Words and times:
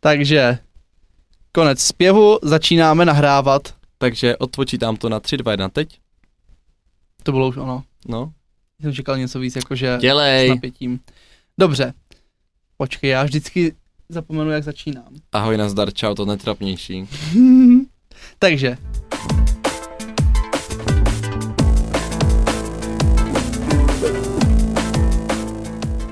Takže 0.00 0.58
konec 1.52 1.80
zpěvu, 1.80 2.38
začínáme 2.42 3.04
nahrávat. 3.04 3.74
Takže 3.98 4.36
odpočítám 4.36 4.96
to 4.96 5.08
na 5.08 5.20
3, 5.20 5.36
2, 5.36 5.50
1 5.50 5.68
teď. 5.68 6.00
To 7.22 7.32
bylo 7.32 7.48
už 7.48 7.56
ono. 7.56 7.82
No. 8.08 8.32
Jsem 8.80 8.94
čekal 8.94 9.18
něco 9.18 9.38
víc, 9.38 9.56
jakože 9.56 9.96
s 9.96 10.00
Dělej. 10.00 10.48
napětím. 10.48 11.00
Dobře. 11.58 11.94
Počkej, 12.76 13.10
já 13.10 13.22
vždycky 13.24 13.74
zapomenu, 14.08 14.50
jak 14.50 14.64
začínám. 14.64 15.14
Ahoj, 15.32 15.56
nazdar, 15.56 15.92
čau, 15.94 16.14
to 16.14 16.24
netrapnější. 16.24 17.08
Takže. 18.38 18.76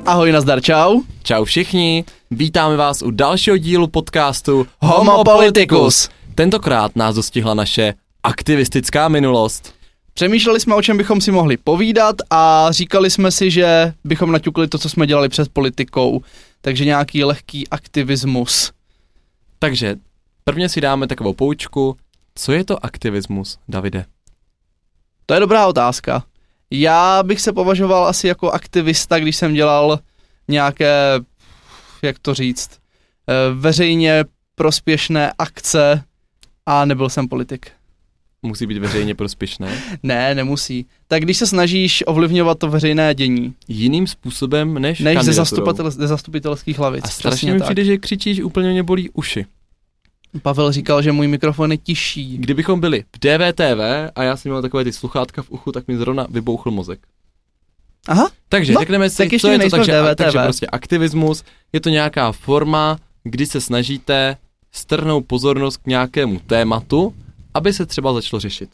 Ahoj, 0.08 0.32
nazdar, 0.32 0.60
čau. 0.60 1.00
Čau 1.22 1.44
všichni, 1.44 2.04
vítáme 2.30 2.76
vás 2.76 3.02
u 3.02 3.10
dalšího 3.10 3.56
dílu 3.56 3.86
podcastu 3.88 4.66
Homo 4.78 5.24
Politicus. 5.24 6.08
Tentokrát 6.34 6.96
nás 6.96 7.14
dostihla 7.14 7.54
naše 7.54 7.94
aktivistická 8.22 9.08
minulost. 9.08 9.74
Přemýšleli 10.14 10.60
jsme, 10.60 10.74
o 10.74 10.82
čem 10.82 10.96
bychom 10.96 11.20
si 11.20 11.30
mohli 11.30 11.56
povídat 11.56 12.16
a 12.30 12.68
říkali 12.70 13.10
jsme 13.10 13.30
si, 13.30 13.50
že 13.50 13.92
bychom 14.04 14.32
naťukli 14.32 14.68
to, 14.68 14.78
co 14.78 14.88
jsme 14.88 15.06
dělali 15.06 15.28
před 15.28 15.48
politikou. 15.48 16.22
Takže 16.60 16.84
nějaký 16.84 17.24
lehký 17.24 17.68
aktivismus. 17.68 18.72
Takže 19.58 19.96
prvně 20.44 20.68
si 20.68 20.80
dáme 20.80 21.06
takovou 21.06 21.32
poučku. 21.32 21.96
Co 22.34 22.52
je 22.52 22.64
to 22.64 22.84
aktivismus, 22.84 23.58
Davide? 23.68 24.04
To 25.26 25.34
je 25.34 25.40
dobrá 25.40 25.66
otázka. 25.66 26.24
Já 26.70 27.22
bych 27.22 27.40
se 27.40 27.52
považoval 27.52 28.06
asi 28.06 28.26
jako 28.26 28.50
aktivista, 28.50 29.18
když 29.18 29.36
jsem 29.36 29.54
dělal 29.54 29.98
nějaké, 30.48 30.92
jak 32.02 32.18
to 32.18 32.34
říct, 32.34 32.70
eh, 33.28 33.54
veřejně 33.54 34.24
prospěšné 34.54 35.32
akce 35.38 36.02
a 36.66 36.84
nebyl 36.84 37.08
jsem 37.08 37.28
politik. 37.28 37.70
Musí 38.42 38.66
být 38.66 38.78
veřejně 38.78 39.14
prospěšné. 39.14 39.82
Ne, 40.02 40.34
nemusí. 40.34 40.86
Tak 41.08 41.22
když 41.22 41.36
se 41.36 41.46
snažíš 41.46 42.04
ovlivňovat 42.06 42.58
to 42.58 42.68
veřejné 42.68 43.14
dění, 43.14 43.54
Jiným 43.68 44.06
způsobem 44.06 44.74
než, 44.74 45.00
než 45.00 45.18
ze, 45.20 45.32
zastupitel, 45.32 45.90
ze 45.90 46.06
zastupitelských 46.06 46.78
hlavic. 46.78 47.04
A 47.04 47.08
strašně 47.08 47.52
mi 47.52 47.60
přijde, 47.60 47.84
že 47.84 47.98
křičíš, 47.98 48.40
úplně 48.40 48.70
mě 48.70 48.82
bolí 48.82 49.10
uši. 49.10 49.46
Pavel 50.42 50.72
říkal, 50.72 51.02
že 51.02 51.12
můj 51.12 51.28
mikrofon 51.28 51.72
je 51.72 51.78
tižší. 51.78 52.38
Kdybychom 52.38 52.80
byli 52.80 53.04
v 53.16 53.18
DVTV 53.18 53.80
a 54.14 54.22
já 54.22 54.36
jsem 54.36 54.52
měl 54.52 54.62
takové 54.62 54.84
ty 54.84 54.92
sluchátka 54.92 55.42
v 55.42 55.50
uchu, 55.50 55.72
tak 55.72 55.88
mi 55.88 55.96
zrovna 55.96 56.26
vybouchl 56.30 56.70
mozek. 56.70 57.00
Aha, 58.08 58.30
Takže 58.48 58.72
No, 58.72 58.80
řekneme 58.80 59.10
si, 59.10 59.16
tak 59.16 59.40
co 59.40 59.48
je 59.48 59.58
to, 59.58 59.70
takže, 59.70 59.92
DVTV. 59.92 60.14
takže 60.16 60.38
prostě 60.38 60.66
aktivismus 60.66 61.44
je 61.72 61.80
to 61.80 61.88
nějaká 61.88 62.32
forma, 62.32 62.98
kdy 63.24 63.46
se 63.46 63.60
snažíte 63.60 64.36
strhnout 64.72 65.26
pozornost 65.26 65.76
k 65.76 65.86
nějakému 65.86 66.40
tématu, 66.46 67.14
aby 67.54 67.72
se 67.72 67.86
třeba 67.86 68.12
začalo 68.12 68.40
řešit. 68.40 68.70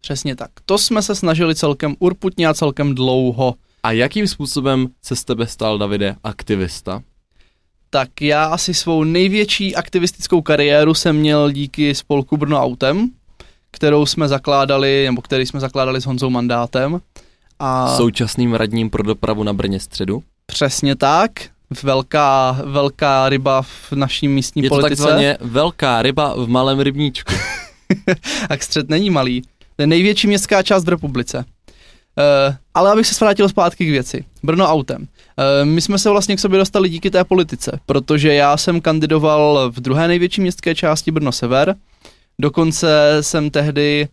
přesně 0.00 0.36
tak. 0.36 0.50
To 0.66 0.78
jsme 0.78 1.02
se 1.02 1.14
snažili 1.14 1.54
celkem 1.54 1.96
urputně 1.98 2.46
a 2.48 2.54
celkem 2.54 2.94
dlouho. 2.94 3.54
A 3.82 3.92
jakým 3.92 4.26
způsobem 4.28 4.88
se 5.02 5.16
z 5.16 5.24
tebe 5.24 5.46
stal, 5.46 5.78
Davide, 5.78 6.16
aktivista? 6.24 7.02
Tak 7.94 8.22
já 8.22 8.44
asi 8.44 8.74
svou 8.74 9.04
největší 9.04 9.76
aktivistickou 9.76 10.42
kariéru 10.42 10.94
jsem 10.94 11.16
měl 11.16 11.50
díky 11.50 11.94
spolku 11.94 12.36
Brno 12.36 12.60
Autem, 12.62 13.08
kterou 13.70 14.06
jsme 14.06 14.28
zakládali, 14.28 15.02
nebo 15.06 15.22
který 15.22 15.46
jsme 15.46 15.60
zakládali 15.60 16.00
s 16.00 16.06
Honzou 16.06 16.30
Mandátem. 16.30 17.00
A 17.58 17.96
Současným 17.96 18.54
radním 18.54 18.90
pro 18.90 19.02
dopravu 19.02 19.42
na 19.42 19.52
Brně 19.52 19.80
středu. 19.80 20.22
přesně 20.46 20.96
tak, 20.96 21.30
velká, 21.82 22.58
velká 22.64 23.28
ryba 23.28 23.62
v 23.62 23.92
naší 23.92 24.28
místní 24.28 24.62
Je 24.62 24.68
to 24.68 24.74
politice. 24.74 25.02
takzvaně 25.02 25.38
velká 25.40 26.02
ryba 26.02 26.34
v 26.36 26.48
malém 26.48 26.80
rybníčku. 26.80 27.32
Tak 28.48 28.62
střed 28.62 28.88
není 28.88 29.10
malý. 29.10 29.42
To 29.76 29.82
je 29.82 29.86
největší 29.86 30.26
městská 30.26 30.62
část 30.62 30.84
v 30.84 30.88
republice. 30.88 31.44
Uh, 32.18 32.54
ale 32.74 32.92
abych 32.92 33.06
se 33.06 33.24
vrátil 33.24 33.48
zpátky 33.48 33.86
k 33.86 33.90
věci. 33.90 34.24
Brno 34.42 34.66
autem. 34.66 35.02
Uh, 35.02 35.68
my 35.68 35.80
jsme 35.80 35.98
se 35.98 36.10
vlastně 36.10 36.36
k 36.36 36.40
sobě 36.40 36.58
dostali 36.58 36.88
díky 36.88 37.10
té 37.10 37.24
politice, 37.24 37.80
protože 37.86 38.34
já 38.34 38.56
jsem 38.56 38.80
kandidoval 38.80 39.70
v 39.70 39.80
druhé 39.80 40.08
největší 40.08 40.40
městské 40.40 40.74
části 40.74 41.10
Brno 41.10 41.32
Sever. 41.32 41.74
Dokonce 42.38 43.18
jsem 43.20 43.50
tehdy, 43.50 44.08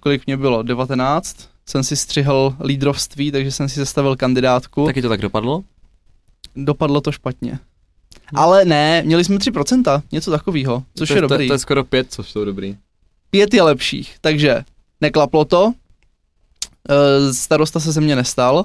kolik 0.00 0.26
mě 0.26 0.36
bylo, 0.36 0.62
19, 0.62 1.36
jsem 1.66 1.84
si 1.84 1.96
střihl 1.96 2.56
lídrovství, 2.64 3.32
takže 3.32 3.52
jsem 3.52 3.68
si 3.68 3.74
sestavil 3.74 4.16
kandidátku. 4.16 4.86
Taky 4.86 5.02
to 5.02 5.08
tak 5.08 5.20
dopadlo? 5.20 5.64
Dopadlo 6.56 7.00
to 7.00 7.12
špatně. 7.12 7.58
Ale 8.34 8.64
ne, 8.64 9.02
měli 9.02 9.24
jsme 9.24 9.36
3%, 9.36 10.02
něco 10.12 10.30
takového, 10.30 10.82
což 10.94 11.08
to, 11.08 11.14
je 11.14 11.20
to, 11.20 11.28
dobrý. 11.28 11.48
To 11.48 11.54
je 11.54 11.58
skoro 11.58 11.84
pět, 11.84 12.06
což 12.12 12.30
jsou 12.30 12.44
dobrý. 12.44 12.76
pět 13.30 13.54
je 13.54 13.62
lepších, 13.62 14.16
takže 14.20 14.64
neklaplo 15.00 15.44
to, 15.44 15.72
starosta 17.32 17.80
se 17.80 17.92
ze 17.92 18.00
mě 18.00 18.16
nestal, 18.16 18.64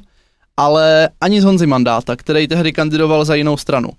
ale 0.58 1.09
ani 1.22 1.42
z 1.42 1.44
Honzy 1.44 1.68
Mandáta, 1.68 2.16
který 2.16 2.48
tehdy 2.48 2.74
kandidoval 2.74 3.26
za 3.26 3.36
jinou 3.36 3.58
stranu. 3.58 3.90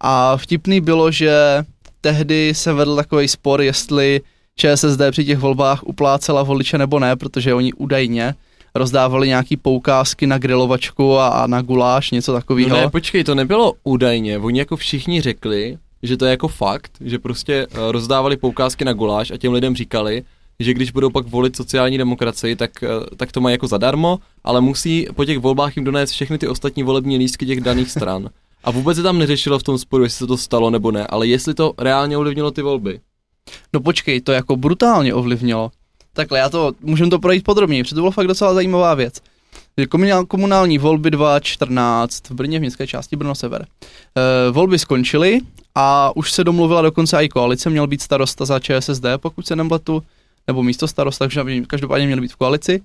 A 0.00 0.36
vtipný 0.36 0.80
bylo, 0.80 1.10
že 1.10 1.64
tehdy 2.00 2.54
se 2.54 2.72
vedl 2.72 2.96
takový 2.96 3.28
spor, 3.28 3.62
jestli 3.62 4.20
ČSSD 4.56 5.00
při 5.10 5.24
těch 5.24 5.38
volbách 5.38 5.82
uplácela 5.82 6.42
voliče 6.42 6.78
nebo 6.78 6.98
ne, 6.98 7.16
protože 7.16 7.54
oni 7.54 7.72
údajně 7.72 8.34
rozdávali 8.74 9.28
nějaký 9.28 9.56
poukázky 9.56 10.26
na 10.26 10.38
grilovačku 10.38 11.18
a, 11.18 11.28
a 11.28 11.46
na 11.46 11.62
guláš, 11.62 12.10
něco 12.10 12.32
takového. 12.32 12.70
No 12.70 12.76
ne, 12.76 12.90
počkej, 12.90 13.24
to 13.24 13.34
nebylo 13.34 13.72
údajně. 13.84 14.38
Oni 14.38 14.58
jako 14.58 14.76
všichni 14.76 15.20
řekli, 15.20 15.78
že 16.02 16.16
to 16.16 16.24
je 16.24 16.30
jako 16.30 16.48
fakt, 16.48 16.92
že 17.00 17.18
prostě 17.18 17.66
eh, 17.70 17.92
rozdávali 17.92 18.36
poukázky 18.36 18.84
na 18.84 18.92
guláš 18.92 19.30
a 19.30 19.36
těm 19.36 19.52
lidem 19.52 19.76
říkali, 19.76 20.22
že 20.60 20.74
když 20.74 20.90
budou 20.90 21.10
pak 21.10 21.26
volit 21.26 21.56
sociální 21.56 21.98
demokracii, 21.98 22.56
tak, 22.56 22.82
eh, 22.82 22.88
tak 23.16 23.32
to 23.32 23.40
mají 23.40 23.54
jako 23.54 23.66
zadarmo, 23.66 24.18
ale 24.44 24.60
musí 24.60 25.06
po 25.16 25.24
těch 25.24 25.38
volbách 25.38 25.76
jim 25.76 25.84
donést 25.84 26.12
všechny 26.12 26.38
ty 26.38 26.48
ostatní 26.48 26.82
volební 26.82 27.18
lístky 27.18 27.46
těch 27.46 27.60
daných 27.60 27.90
stran. 27.90 28.28
A 28.64 28.70
vůbec 28.70 28.96
se 28.96 29.02
tam 29.02 29.18
neřešilo 29.18 29.58
v 29.58 29.62
tom 29.62 29.78
sporu, 29.78 30.04
jestli 30.04 30.18
se 30.18 30.26
to 30.26 30.36
stalo 30.36 30.70
nebo 30.70 30.90
ne, 30.90 31.06
ale 31.06 31.26
jestli 31.26 31.54
to 31.54 31.72
reálně 31.78 32.16
ovlivnilo 32.16 32.50
ty 32.50 32.62
volby. 32.62 33.00
No 33.72 33.80
počkej, 33.80 34.20
to 34.20 34.32
jako 34.32 34.56
brutálně 34.56 35.14
ovlivnilo. 35.14 35.70
Takhle, 36.12 36.38
já 36.38 36.48
to, 36.48 36.72
můžeme 36.80 37.10
to 37.10 37.18
projít 37.18 37.44
podrobněji, 37.44 37.82
protože 37.82 37.94
to 37.94 38.00
bylo 38.00 38.10
fakt 38.10 38.26
docela 38.26 38.54
zajímavá 38.54 38.94
věc. 38.94 39.20
Komunální 40.28 40.78
volby 40.78 41.10
2014 41.10 42.30
v 42.30 42.34
Brně 42.34 42.58
v 42.58 42.60
městské 42.60 42.86
části 42.86 43.16
Brno 43.16 43.34
Sever. 43.34 43.66
E, 43.66 44.50
volby 44.50 44.78
skončily 44.78 45.40
a 45.74 46.16
už 46.16 46.32
se 46.32 46.44
domluvila 46.44 46.82
dokonce 46.82 47.24
i 47.24 47.28
koalice, 47.28 47.70
měl 47.70 47.86
být 47.86 48.02
starosta 48.02 48.44
za 48.44 48.58
ČSSD, 48.58 49.04
pokud 49.16 49.46
se 49.46 49.56
nepletu, 49.56 50.02
nebo 50.50 50.62
místo 50.62 50.88
starosta, 50.88 51.28
každopádně 51.66 52.06
měl 52.06 52.20
být 52.20 52.32
v 52.32 52.36
koalici. 52.36 52.82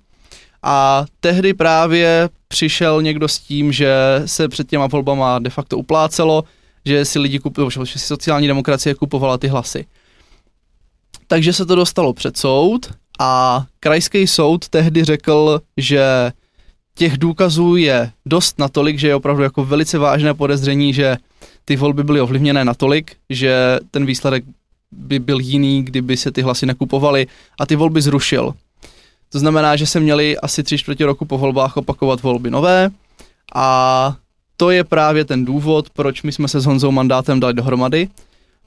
A 0.64 1.06
tehdy 1.20 1.54
právě 1.54 2.30
přišel 2.48 3.02
někdo 3.02 3.28
s 3.28 3.40
tím, 3.40 3.72
že 3.72 3.96
se 4.26 4.48
před 4.48 4.70
těma 4.70 4.88
volbama 4.88 5.40
de 5.40 5.50
facto 5.50 5.78
uplácelo, 5.78 6.44
že 6.86 7.06
si 7.06 7.20
lidi 7.20 7.40
kupovali, 7.40 7.72
že 7.86 8.00
si 8.00 8.06
sociální 8.06 8.48
demokracie 8.48 8.96
kupovala 8.96 9.38
ty 9.38 9.48
hlasy. 9.48 9.86
Takže 11.28 11.54
se 11.54 11.66
to 11.66 11.76
dostalo 11.76 12.14
před 12.14 12.38
soud 12.38 12.94
a 13.20 13.66
krajský 13.80 14.28
soud 14.28 14.70
tehdy 14.70 15.04
řekl, 15.04 15.62
že 15.78 16.32
těch 16.96 17.18
důkazů 17.18 17.76
je 17.76 18.12
dost 18.26 18.60
natolik, 18.60 19.00
že 19.00 19.08
je 19.08 19.16
opravdu 19.16 19.44
jako 19.44 19.66
velice 19.66 19.98
vážné 19.98 20.34
podezření, 20.34 20.94
že 20.94 21.18
ty 21.66 21.76
volby 21.76 22.04
byly 22.04 22.22
ovlivněné 22.22 22.66
natolik, 22.66 23.16
že 23.30 23.80
ten 23.92 24.06
výsledek 24.06 24.44
by 24.92 25.20
byl 25.20 25.40
jiný, 25.40 25.84
kdyby 25.84 26.18
se 26.18 26.32
ty 26.32 26.42
hlasy 26.42 26.66
nekupovaly 26.66 27.28
a 27.60 27.66
ty 27.66 27.76
volby 27.76 28.02
zrušil. 28.02 28.54
To 29.30 29.40
znamená, 29.40 29.76
že 29.76 29.88
se 29.88 30.00
měli 30.00 30.38
asi 30.38 30.64
tři 30.64 30.78
čtvrtě 30.78 31.06
roku 31.06 31.26
po 31.26 31.38
volbách 31.38 31.78
opakovat 31.78 32.22
volby 32.22 32.52
nové 32.52 32.90
a 33.56 34.16
to 34.58 34.72
je 34.72 34.84
právě 34.84 35.26
ten 35.26 35.46
důvod, 35.46 35.90
proč 35.90 36.24
my 36.24 36.32
jsme 36.32 36.48
se 36.48 36.60
s 36.60 36.66
Honzou 36.66 36.92
mandátem 36.92 37.40
dali 37.40 37.54
dohromady, 37.54 38.08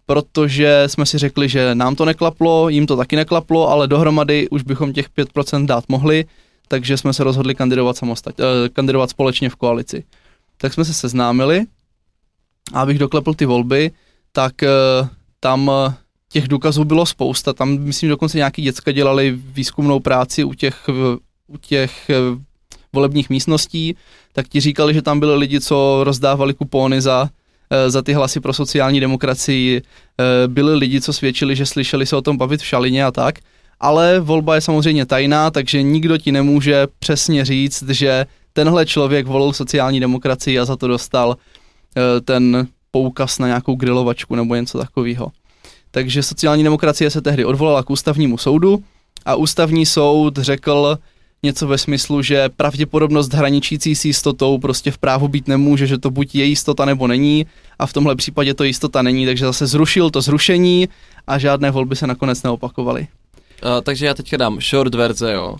protože 0.07 0.85
jsme 0.87 1.07
si 1.07 1.19
řekli, 1.19 1.49
že 1.49 1.75
nám 1.75 1.97
to 1.97 2.05
neklaplo, 2.05 2.69
jim 2.69 2.87
to 2.87 2.97
taky 2.97 3.17
neklaplo, 3.17 3.69
ale 3.69 3.89
dohromady 3.89 4.49
už 4.49 4.63
bychom 4.63 4.93
těch 4.93 5.11
5% 5.11 5.67
dát 5.67 5.85
mohli, 5.89 6.25
takže 6.69 6.97
jsme 6.97 7.13
se 7.13 7.25
rozhodli 7.25 7.55
kandidovat, 7.55 7.97
samostat, 7.97 8.41
eh, 8.41 8.69
kandidovat 8.69 9.11
společně 9.11 9.51
v 9.51 9.57
koalici. 9.57 10.05
Tak 10.57 10.75
jsme 10.75 10.85
se 10.85 10.95
seznámili 10.95 11.65
a 12.73 12.81
abych 12.81 12.99
doklepl 12.99 13.35
ty 13.35 13.47
volby, 13.47 13.91
tak 14.33 14.63
eh, 14.63 14.69
tam 15.41 15.71
eh, 15.71 15.95
těch 16.29 16.49
důkazů 16.49 16.85
bylo 16.85 17.07
spousta, 17.07 17.53
tam 17.53 17.79
myslím 17.79 18.09
dokonce 18.09 18.37
nějaký 18.37 18.63
děcka 18.63 18.93
dělali 18.93 19.35
výzkumnou 19.37 20.01
práci 20.01 20.45
u 20.45 20.55
těch, 20.55 20.89
u 21.47 21.57
těch 21.57 22.11
eh, 22.11 22.15
volebních 22.93 23.31
místností, 23.31 23.97
tak 24.33 24.49
ti 24.49 24.61
říkali, 24.61 24.95
že 24.95 25.03
tam 25.03 25.21
byli 25.21 25.37
lidi, 25.37 25.61
co 25.61 26.01
rozdávali 26.05 26.55
kupóny 26.55 27.01
za, 27.01 27.31
eh, 27.71 27.91
za 27.91 28.03
ty 28.03 28.13
hlasy 28.13 28.41
pro 28.41 28.53
sociální 28.53 29.01
demokracii, 29.01 29.83
eh, 29.83 30.49
byli 30.49 30.75
lidi, 30.75 31.01
co 31.01 31.13
svědčili, 31.13 31.57
že 31.57 31.67
slyšeli 31.67 32.07
se 32.07 32.17
o 32.17 32.23
tom 32.23 32.37
bavit 32.37 32.61
v 32.61 32.67
Šalině 32.67 33.05
a 33.05 33.11
tak, 33.11 33.39
ale 33.81 34.21
volba 34.21 34.55
je 34.55 34.61
samozřejmě 34.61 35.07
tajná, 35.07 35.51
takže 35.51 35.83
nikdo 35.83 36.19
ti 36.19 36.33
nemůže 36.33 36.87
přesně 36.99 37.45
říct, 37.45 37.89
že 37.89 38.27
tenhle 38.53 38.87
člověk 38.87 39.27
volil 39.27 39.53
sociální 39.53 40.01
demokracii 40.01 40.59
a 40.59 40.65
za 40.65 40.77
to 40.77 40.89
dostal 40.89 41.37
ten 42.25 42.67
poukaz 42.91 43.39
na 43.39 43.47
nějakou 43.47 43.75
grilovačku 43.75 44.35
nebo 44.35 44.55
něco 44.55 44.79
takového. 44.79 45.33
Takže 45.91 46.23
sociální 46.23 46.65
demokracie 46.65 47.11
se 47.11 47.21
tehdy 47.21 47.45
odvolala 47.45 47.83
k 47.83 47.91
ústavnímu 47.91 48.39
soudu 48.39 48.85
a 49.25 49.35
ústavní 49.35 49.87
soud 49.87 50.39
řekl 50.39 50.99
něco 51.43 51.67
ve 51.67 51.79
smyslu, 51.79 52.23
že 52.23 52.49
pravděpodobnost 52.49 53.33
hraničící 53.33 53.95
s 53.95 54.05
jistotou 54.05 54.59
prostě 54.59 54.91
v 54.91 54.99
právu 54.99 55.29
být 55.29 55.49
nemůže, 55.49 55.87
že 55.87 55.99
to 55.99 56.11
buď 56.11 56.35
je 56.35 56.45
jistota 56.45 56.85
nebo 56.85 57.07
není 57.07 57.47
a 57.79 57.87
v 57.87 57.93
tomhle 57.93 58.17
případě 58.17 58.55
to 58.55 58.65
jistota 58.65 59.03
není, 59.03 59.27
takže 59.27 59.45
zase 59.45 59.67
zrušil 59.67 60.11
to 60.11 60.21
zrušení 60.21 60.89
a 61.27 61.39
žádné 61.39 61.71
volby 61.71 61.97
se 61.97 62.07
nakonec 62.07 62.43
neopakovaly. 62.43 63.01
Uh, 63.65 63.69
takže 63.83 64.07
já 64.07 64.15
teďka 64.15 64.37
dám 64.37 64.61
short 64.61 64.95
verze, 64.95 65.33
jo. 65.33 65.57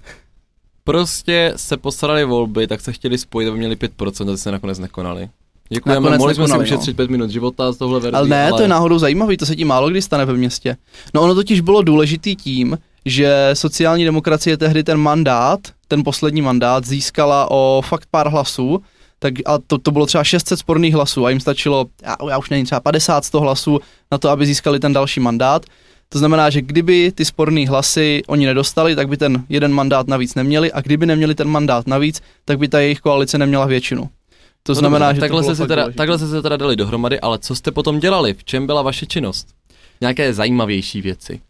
Prostě 0.85 1.53
se 1.57 1.77
postarali 1.77 2.25
volby, 2.25 2.67
tak 2.67 2.81
se 2.81 2.93
chtěli 2.93 3.19
spojit, 3.19 3.49
aby 3.49 3.59
měli 3.59 3.77
5%, 3.77 4.33
a 4.33 4.37
se 4.37 4.51
nakonec 4.51 4.79
nekonali. 4.79 5.29
Děkujeme, 5.71 6.01
Nakonec 6.01 6.19
mohli 6.19 6.35
jsme 6.35 6.49
si 6.49 6.55
no. 6.55 6.61
ušetřit 6.61 6.97
5 6.97 7.11
minut 7.11 7.31
života 7.31 7.73
z 7.73 7.77
tohle 7.77 8.01
verzi, 8.01 8.17
Ale 8.17 8.29
ne, 8.29 8.53
to 8.53 8.63
je 8.63 8.69
náhodou 8.69 8.99
zajímavý, 8.99 9.37
to 9.37 9.47
se 9.47 9.57
tím 9.57 9.69
málo 9.69 9.91
kdy 9.91 10.03
stane 10.03 10.25
ve 10.25 10.33
městě. 10.33 10.77
No 11.15 11.23
ono 11.23 11.35
totiž 11.35 11.61
bylo 11.61 11.83
důležitý 11.83 12.37
tím, 12.37 12.79
že 13.05 13.51
sociální 13.53 14.05
demokracie 14.05 14.57
tehdy 14.57 14.85
ten 14.85 14.99
mandát, 14.99 15.61
ten 15.89 16.05
poslední 16.05 16.43
mandát, 16.43 16.85
získala 16.85 17.51
o 17.51 17.83
fakt 17.87 18.09
pár 18.11 18.29
hlasů, 18.29 18.83
tak 19.19 19.35
a 19.47 19.59
to, 19.67 19.79
to 19.79 19.91
bylo 19.91 20.07
třeba 20.07 20.25
600 20.25 20.59
sporných 20.59 20.95
hlasů 20.95 21.27
a 21.27 21.31
jim 21.31 21.41
stačilo, 21.41 21.87
já, 22.03 22.17
já 22.29 22.39
už 22.39 22.51
nevím, 22.51 22.67
třeba 22.67 22.81
50 22.81 23.25
100 23.25 23.41
hlasů 23.41 23.79
na 24.13 24.19
to, 24.19 24.31
aby 24.31 24.47
získali 24.47 24.81
ten 24.81 24.93
další 24.93 25.21
mandát. 25.21 25.67
To 26.09 26.19
znamená, 26.19 26.51
že 26.51 26.63
kdyby 26.63 27.13
ty 27.15 27.25
sporné 27.25 27.69
hlasy 27.69 28.23
oni 28.27 28.47
nedostali, 28.47 28.97
tak 28.97 29.09
by 29.09 29.17
ten 29.17 29.45
jeden 29.49 29.73
mandát 29.73 30.09
navíc 30.09 30.35
neměli 30.35 30.73
a 30.73 30.81
kdyby 30.81 31.07
neměli 31.07 31.35
ten 31.35 31.49
mandát 31.49 31.87
navíc, 31.87 32.23
tak 32.45 32.59
by 32.59 32.69
ta 32.69 32.81
jejich 32.81 33.01
koalice 33.01 33.39
neměla 33.39 33.67
většinu. 33.67 34.09
To 34.69 34.73
No 34.73 34.79
znamená, 34.79 35.07
dobře, 35.07 35.17
že 35.17 35.21
takhle, 35.21 35.43
to 35.43 35.57
se 35.57 35.67
teda, 35.67 35.83
důležitý. 35.83 35.97
takhle 35.97 36.19
jste 36.19 36.27
se 36.29 36.43
teda 36.43 36.57
dali 36.57 36.77
dohromady, 36.77 37.21
ale 37.21 37.39
co 37.39 37.55
jste 37.55 37.71
potom 37.71 37.99
dělali? 38.01 38.35
V 38.35 38.45
čem 38.45 38.67
byla 38.67 38.83
vaše 38.83 39.07
činnost? 39.07 39.49
Nějaké 40.01 40.35
zajímavější 40.35 41.03
věci. 41.03 41.41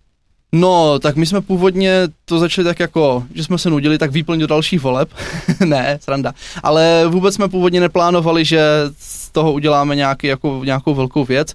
No, 0.52 0.98
tak 0.98 1.16
my 1.16 1.26
jsme 1.26 1.40
původně 1.40 2.02
to 2.24 2.38
začali 2.38 2.64
tak 2.64 2.80
jako, 2.80 3.24
že 3.34 3.44
jsme 3.44 3.58
se 3.58 3.70
nudili, 3.70 3.98
tak 3.98 4.10
výplň 4.10 4.40
do 4.40 4.46
dalších 4.46 4.80
voleb. 4.80 5.10
ne, 5.64 5.98
sranda. 6.02 6.32
Ale 6.62 7.04
vůbec 7.08 7.34
jsme 7.34 7.48
původně 7.48 7.80
neplánovali, 7.80 8.44
že 8.44 8.60
z 8.98 9.30
toho 9.30 9.52
uděláme 9.52 9.96
nějaký, 9.96 10.26
jako, 10.26 10.60
nějakou 10.64 10.94
velkou 10.94 11.24
věc. 11.24 11.54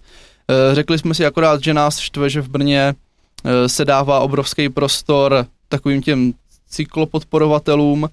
Eh, 0.72 0.76
Řekli 0.76 1.00
jsme 1.00 1.14
si 1.14 1.26
akorát, 1.26 1.64
že 1.64 1.74
nás 1.74 1.98
štve, 2.00 2.30
že 2.30 2.42
v 2.42 2.50
Brně 2.50 2.94
eh, 3.46 3.70
se 3.70 3.86
dává 3.86 4.20
obrovský 4.20 4.70
prostor 4.70 5.46
takovým 5.70 6.02
těm 6.02 6.34
cyklopodporovatelům 6.70 8.10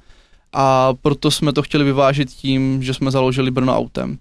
a 0.52 0.94
proto 1.02 1.30
jsme 1.30 1.52
to 1.52 1.62
chtěli 1.62 1.84
vyvážit 1.84 2.30
tím, 2.30 2.82
že 2.82 2.94
jsme 2.94 3.10
založili 3.10 3.50
Brno 3.50 3.76
autem. 3.76 4.18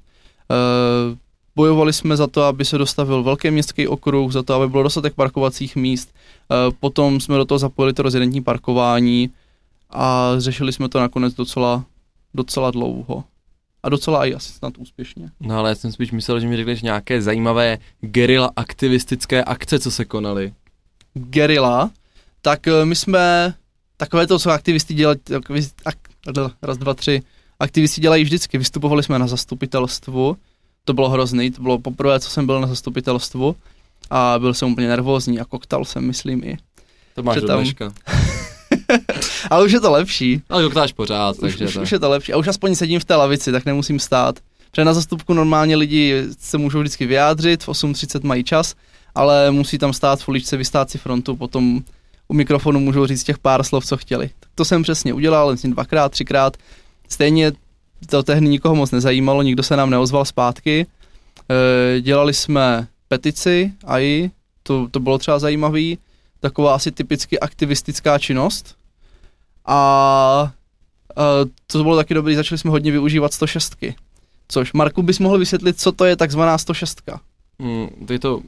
Eh, 0.52 1.18
Bojovali 1.56 1.94
jsme 1.94 2.18
za 2.18 2.28
to, 2.28 2.44
aby 2.44 2.66
se 2.66 2.78
dostavil 2.78 3.24
velký 3.24 3.52
městský 3.52 3.88
okruh, 3.88 4.32
za 4.32 4.44
to, 4.44 4.54
aby 4.54 4.68
bylo 4.68 4.84
dostatek 4.84 5.14
parkovacích 5.14 5.76
míst. 5.76 6.10
Eh, 6.14 6.56
Potom 6.80 7.20
jsme 7.20 7.38
do 7.38 7.46
toho 7.46 7.60
zapojili 7.60 7.94
to 7.94 8.04
rezidentní 8.04 8.42
parkování 8.42 9.30
a 9.90 10.32
řešili 10.38 10.74
jsme 10.74 10.90
to 10.90 11.00
nakonec 11.00 11.34
docela, 11.34 11.84
docela 12.34 12.72
dlouho. 12.72 13.24
A 13.84 13.90
docela 13.90 14.26
i 14.26 14.34
asi 14.34 14.54
snad 14.54 14.78
úspěšně. 14.78 15.30
No 15.40 15.58
ale 15.58 15.70
já 15.70 15.76
jsem 15.76 15.92
spíš 15.92 16.12
myslel, 16.12 16.40
že 16.40 16.48
mi 16.48 16.58
řekneš 16.58 16.82
nějaké 16.82 17.22
zajímavé 17.22 17.78
gerila 18.02 18.52
aktivistické 18.56 19.44
akce, 19.44 19.80
co 19.80 19.92
se 19.92 20.06
konaly. 20.06 20.54
Gerila, 21.14 21.92
tak 22.42 22.68
eh, 22.68 22.86
my 22.86 22.96
jsme 22.96 23.54
takové 23.98 24.28
to, 24.28 24.40
co 24.40 24.52
aktivisti 24.52 24.94
dělají, 24.94 25.20
aktivisti, 25.38 25.74
ak, 25.86 25.96
raz, 26.62 26.78
dva, 26.78 26.94
tři, 26.94 27.22
aktivisti 27.60 28.02
dělají 28.02 28.24
vždycky. 28.24 28.58
Vystupovali 28.58 29.04
jsme 29.04 29.20
na 29.20 29.28
zastupitelstvu, 29.28 30.38
to 30.86 30.94
bylo 30.94 31.10
hrozný, 31.10 31.52
to 31.52 31.62
bylo 31.62 31.80
poprvé, 31.80 32.20
co 32.20 32.30
jsem 32.30 32.46
byl 32.46 32.62
na 32.62 32.68
zastupitelstvu 32.68 33.56
a 34.10 34.40
byl 34.40 34.54
jsem 34.54 34.72
úplně 34.72 34.88
nervózní 34.88 35.40
a 35.40 35.46
koktal 35.46 35.86
jsem, 35.86 36.08
myslím 36.08 36.44
i. 36.44 36.58
To 37.16 37.24
máš 37.24 37.36
Že 37.36 37.42
tam-. 37.42 37.66
Ale 39.50 39.66
už 39.66 39.72
je 39.72 39.80
to 39.80 39.92
lepší. 39.92 40.42
Ale 40.50 40.62
doktáš 40.62 40.94
pořád, 40.94 41.36
Už, 41.36 41.40
takže 41.42 41.66
už, 41.66 41.74
to... 41.74 41.82
už 41.82 41.92
je 41.92 42.00
to 42.00 42.10
lepší. 42.10 42.34
A 42.34 42.38
už 42.38 42.48
aspoň 42.48 42.76
sedím 42.76 43.00
v 43.00 43.06
té 43.06 43.16
lavici, 43.16 43.52
tak 43.52 43.66
nemusím 43.66 44.00
stát. 44.00 44.40
Protože 44.72 44.86
na 44.86 44.94
zastupku 44.94 45.34
normálně 45.34 45.76
lidi 45.76 46.24
se 46.40 46.58
můžou 46.58 46.80
vždycky 46.80 47.06
vyjádřit, 47.06 47.64
v 47.64 47.68
8.30 47.68 48.26
mají 48.26 48.44
čas, 48.44 48.76
ale 49.16 49.52
musí 49.52 49.78
tam 49.78 49.94
stát 49.94 50.22
v 50.22 50.30
uličce, 50.30 50.58
vystát 50.58 50.90
si 50.90 50.98
frontu, 50.98 51.36
potom 51.36 51.82
u 52.28 52.34
mikrofonu 52.34 52.80
můžou 52.80 53.06
říct 53.06 53.24
těch 53.24 53.38
pár 53.38 53.64
slov, 53.64 53.86
co 53.86 53.98
chtěli. 53.98 54.30
To 54.60 54.66
jsem 54.66 54.84
přesně 54.84 55.14
udělal, 55.14 55.52
myslím 55.52 55.72
dvakrát, 55.72 56.10
třikrát. 56.12 56.58
Stejně 57.10 57.52
to 58.10 58.24
tehdy 58.24 58.48
nikoho 58.48 58.76
moc 58.76 58.92
nezajímalo, 58.92 59.42
nikdo 59.44 59.64
se 59.64 59.76
nám 59.78 59.90
neozval 59.90 60.26
zpátky. 60.26 60.86
E, 61.98 62.02
dělali 62.02 62.34
jsme 62.34 62.88
petici, 63.08 63.74
AI, 63.86 64.32
to, 64.64 64.88
to 64.92 65.00
bylo 65.00 65.18
třeba 65.18 65.40
zajímavý, 65.40 65.98
taková 66.40 66.76
asi 66.76 66.92
typicky 66.92 67.40
aktivistická 67.40 68.18
činnost. 68.20 68.76
A 69.66 70.52
Uh, 71.18 71.50
to 71.68 71.84
bylo 71.84 71.96
taky 71.96 72.14
dobrý, 72.14 72.36
začali 72.36 72.60
jsme 72.60 72.72
hodně 72.72 72.92
využívat 72.92 73.34
106. 73.34 73.76
Což, 74.48 74.74
Marku, 74.74 75.02
bys 75.04 75.20
mohl 75.20 75.38
vysvětlit, 75.38 75.80
co 75.80 75.92
to 75.92 76.06
je 76.06 76.16
takzvaná 76.16 76.58
106? 76.58 77.02
Mm, 77.60 77.88
to, 78.08 78.42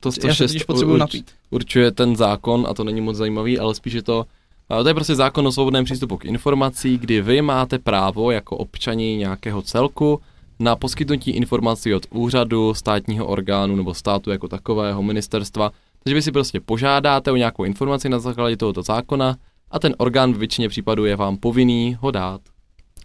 to, 0.00 0.12
to 0.12 0.26
Já 0.28 0.34
se 0.34 0.48
106 0.48 0.64
potřebuji 0.64 0.94
urč- 0.94 0.98
napít. 0.98 1.30
určuje 1.50 1.90
ten 1.90 2.16
zákon 2.16 2.66
a 2.70 2.74
to 2.74 2.84
není 2.84 3.00
moc 3.00 3.16
zajímavý, 3.16 3.58
ale 3.58 3.74
spíš 3.74 3.92
je 3.92 4.02
to, 4.02 4.26
to 4.68 4.88
je 4.88 4.94
prostě 4.94 5.14
zákon 5.14 5.46
o 5.46 5.52
svobodném 5.52 5.84
přístupu 5.84 6.16
k 6.16 6.24
informací, 6.24 6.98
kdy 6.98 7.20
vy 7.20 7.42
máte 7.42 7.78
právo 7.78 8.30
jako 8.30 8.56
občani 8.56 9.16
nějakého 9.16 9.62
celku 9.62 10.20
na 10.58 10.76
poskytnutí 10.76 11.30
informací 11.30 11.94
od 11.94 12.06
úřadu, 12.10 12.74
státního 12.74 13.26
orgánu 13.26 13.76
nebo 13.76 13.94
státu 13.94 14.30
jako 14.30 14.48
takového, 14.48 15.02
ministerstva. 15.02 15.72
Takže 16.04 16.14
vy 16.14 16.22
si 16.22 16.32
prostě 16.32 16.60
požádáte 16.60 17.32
o 17.32 17.36
nějakou 17.36 17.64
informaci 17.64 18.08
na 18.08 18.18
základě 18.18 18.56
tohoto 18.56 18.82
zákona 18.82 19.36
a 19.70 19.78
ten 19.78 19.94
orgán 19.98 20.32
v 20.32 20.38
většině 20.38 20.68
případů 20.68 21.04
je 21.04 21.16
vám 21.16 21.36
povinný 21.36 21.96
ho 22.00 22.10
dát. 22.10 22.40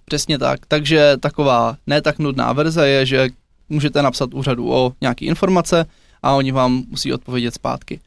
Přesně 0.05 0.37
tak. 0.37 0.59
Takže 0.67 1.13
taková 1.19 1.77
ne 1.87 2.01
tak 2.01 2.19
nudná 2.19 2.53
verze 2.53 2.89
je, 2.89 3.05
že 3.05 3.29
můžete 3.69 4.01
napsat 4.01 4.33
úřadu 4.33 4.73
o 4.73 4.93
nějaké 5.01 5.25
informace 5.25 5.85
a 6.23 6.33
oni 6.33 6.51
vám 6.51 6.83
musí 6.89 7.13
odpovědět 7.13 7.53
zpátky. 7.53 7.99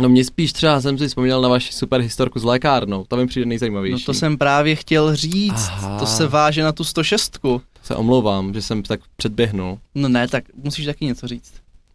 No 0.00 0.08
mě 0.08 0.24
spíš 0.24 0.52
třeba 0.52 0.80
jsem 0.80 0.98
si 0.98 1.08
vzpomněl 1.08 1.40
na 1.40 1.48
vaši 1.48 1.72
super 1.72 2.00
historku 2.00 2.38
s 2.38 2.44
lékárnou, 2.44 3.04
to 3.08 3.16
mi 3.16 3.26
přijde 3.26 3.46
nejzajímavější. 3.46 4.02
No 4.02 4.06
to 4.06 4.14
jsem 4.14 4.38
právě 4.38 4.76
chtěl 4.76 5.16
říct. 5.16 5.68
Aha. 5.70 5.98
To 5.98 6.06
se 6.06 6.26
váže 6.26 6.62
na 6.62 6.72
tu 6.72 6.84
106. 6.84 7.38
se 7.82 7.94
omlouvám, 7.94 8.54
že 8.54 8.62
jsem 8.62 8.82
tak 8.82 9.00
předběhnul. 9.16 9.78
No 9.94 10.08
ne, 10.08 10.28
tak 10.28 10.44
musíš 10.62 10.86
taky 10.86 11.04
něco 11.04 11.26
říct. 11.26 11.52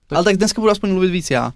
Tak. 0.08 0.16
Ale 0.16 0.24
tak 0.24 0.38
dneska 0.38 0.62
budu 0.62 0.72
aspoň 0.72 0.90
mluvit 0.90 1.10
víc 1.10 1.32
já. 1.32 1.52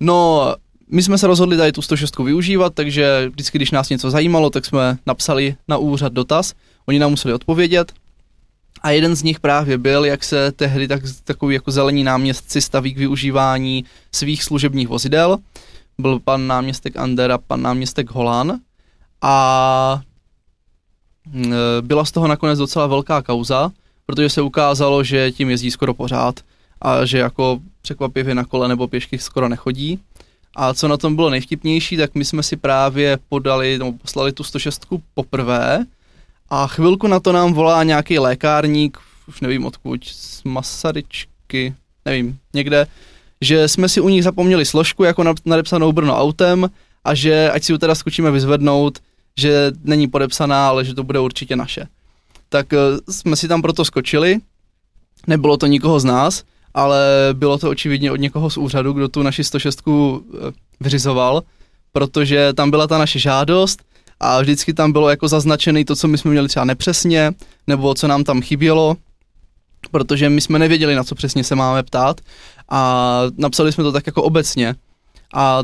No, 0.00 0.54
my 0.88 1.02
jsme 1.02 1.18
se 1.18 1.26
rozhodli 1.26 1.56
tady 1.56 1.72
tu 1.72 1.82
106 1.82 2.18
využívat, 2.18 2.74
takže 2.74 3.28
vždycky, 3.28 3.58
když 3.58 3.70
nás 3.70 3.88
něco 3.88 4.10
zajímalo, 4.10 4.50
tak 4.50 4.64
jsme 4.64 4.98
napsali 5.06 5.56
na 5.68 5.76
úřad 5.76 6.12
dotaz, 6.12 6.54
oni 6.86 6.98
nám 6.98 7.10
museli 7.10 7.34
odpovědět. 7.34 7.92
A 8.82 8.90
jeden 8.90 9.16
z 9.16 9.22
nich 9.22 9.40
právě 9.40 9.78
byl, 9.78 10.04
jak 10.04 10.24
se 10.24 10.52
tehdy 10.52 10.88
tak, 10.88 11.02
takový 11.24 11.54
jako 11.54 11.70
zelení 11.70 12.04
náměstci 12.04 12.60
staví 12.60 12.94
k 12.94 12.98
využívání 12.98 13.84
svých 14.12 14.44
služebních 14.44 14.88
vozidel. 14.88 15.38
Byl 16.00 16.18
pan 16.18 16.46
náměstek 16.46 16.96
Ander 16.96 17.32
a 17.32 17.38
pan 17.38 17.62
náměstek 17.62 18.10
Holan. 18.10 18.58
A 19.22 20.00
mm, 21.26 21.52
e, 21.52 21.56
byla 21.82 22.04
z 22.04 22.12
toho 22.12 22.28
nakonec 22.28 22.58
docela 22.58 22.86
velká 22.86 23.22
kauza, 23.22 23.70
protože 24.06 24.30
se 24.30 24.42
ukázalo, 24.42 25.04
že 25.04 25.32
tím 25.32 25.50
jezdí 25.50 25.70
skoro 25.70 25.94
pořád 25.94 26.40
a 26.82 27.04
že 27.04 27.18
jako 27.18 27.58
překvapivě 27.82 28.34
na 28.34 28.44
kole 28.44 28.68
nebo 28.68 28.88
pěšky 28.88 29.18
skoro 29.18 29.48
nechodí. 29.48 30.00
A 30.56 30.74
co 30.74 30.88
na 30.88 30.96
tom 30.96 31.16
bylo 31.16 31.30
nejvtipnější, 31.30 31.96
tak 31.96 32.14
my 32.14 32.24
jsme 32.24 32.42
si 32.42 32.56
právě 32.56 33.18
podali, 33.28 33.78
nebo 33.78 33.92
poslali 33.92 34.32
tu 34.32 34.44
106 34.44 34.86
poprvé 35.14 35.84
a 36.50 36.66
chvilku 36.66 37.06
na 37.06 37.20
to 37.20 37.32
nám 37.32 37.52
volá 37.52 37.84
nějaký 37.84 38.18
lékárník, 38.18 38.98
už 39.28 39.40
nevím 39.40 39.66
odkud, 39.66 40.04
z 40.04 40.44
Masaryčky, 40.44 41.74
nevím, 42.04 42.38
někde, 42.54 42.86
že 43.40 43.68
jsme 43.68 43.88
si 43.88 44.00
u 44.00 44.08
nich 44.08 44.24
zapomněli 44.24 44.64
složku 44.64 45.04
jako 45.04 45.24
nadepsanou 45.44 45.92
Brno 45.92 46.16
autem 46.16 46.70
a 47.04 47.14
že 47.14 47.50
ať 47.50 47.64
si 47.64 47.72
ji 47.72 47.78
teda 47.78 47.94
zkučíme 47.94 48.30
vyzvednout, 48.30 48.98
že 49.38 49.72
není 49.84 50.08
podepsaná, 50.08 50.68
ale 50.68 50.84
že 50.84 50.94
to 50.94 51.02
bude 51.02 51.18
určitě 51.18 51.56
naše. 51.56 51.86
Tak 52.48 52.72
eh, 52.72 52.78
jsme 53.08 53.36
si 53.36 53.48
tam 53.48 53.62
proto 53.62 53.84
skočili, 53.84 54.38
nebylo 55.26 55.56
to 55.56 55.66
nikoho 55.66 56.00
z 56.00 56.04
nás, 56.04 56.44
ale 56.74 57.28
bylo 57.32 57.58
to 57.58 57.70
očividně 57.70 58.12
od 58.12 58.16
někoho 58.16 58.50
z 58.50 58.56
úřadu, 58.56 58.92
kdo 58.92 59.08
tu 59.08 59.22
naši 59.22 59.44
106 59.44 59.82
eh, 59.88 59.92
vyřizoval, 60.80 61.42
protože 61.92 62.52
tam 62.52 62.70
byla 62.70 62.86
ta 62.86 62.98
naše 62.98 63.18
žádost 63.18 63.82
a 64.20 64.40
vždycky 64.40 64.74
tam 64.74 64.92
bylo 64.92 65.10
jako 65.10 65.28
zaznačený 65.28 65.84
to, 65.84 65.96
co 65.96 66.08
my 66.08 66.18
jsme 66.18 66.30
měli 66.30 66.48
třeba 66.48 66.64
nepřesně, 66.64 67.32
nebo 67.66 67.94
co 67.94 68.08
nám 68.08 68.24
tam 68.24 68.42
chybělo, 68.42 68.96
protože 69.90 70.30
my 70.30 70.40
jsme 70.40 70.58
nevěděli, 70.58 70.94
na 70.94 71.04
co 71.04 71.14
přesně 71.14 71.44
se 71.44 71.54
máme 71.54 71.82
ptát 71.82 72.20
a 72.70 73.22
napsali 73.36 73.72
jsme 73.72 73.84
to 73.84 73.92
tak 73.92 74.06
jako 74.06 74.22
obecně. 74.22 74.74
A 75.34 75.62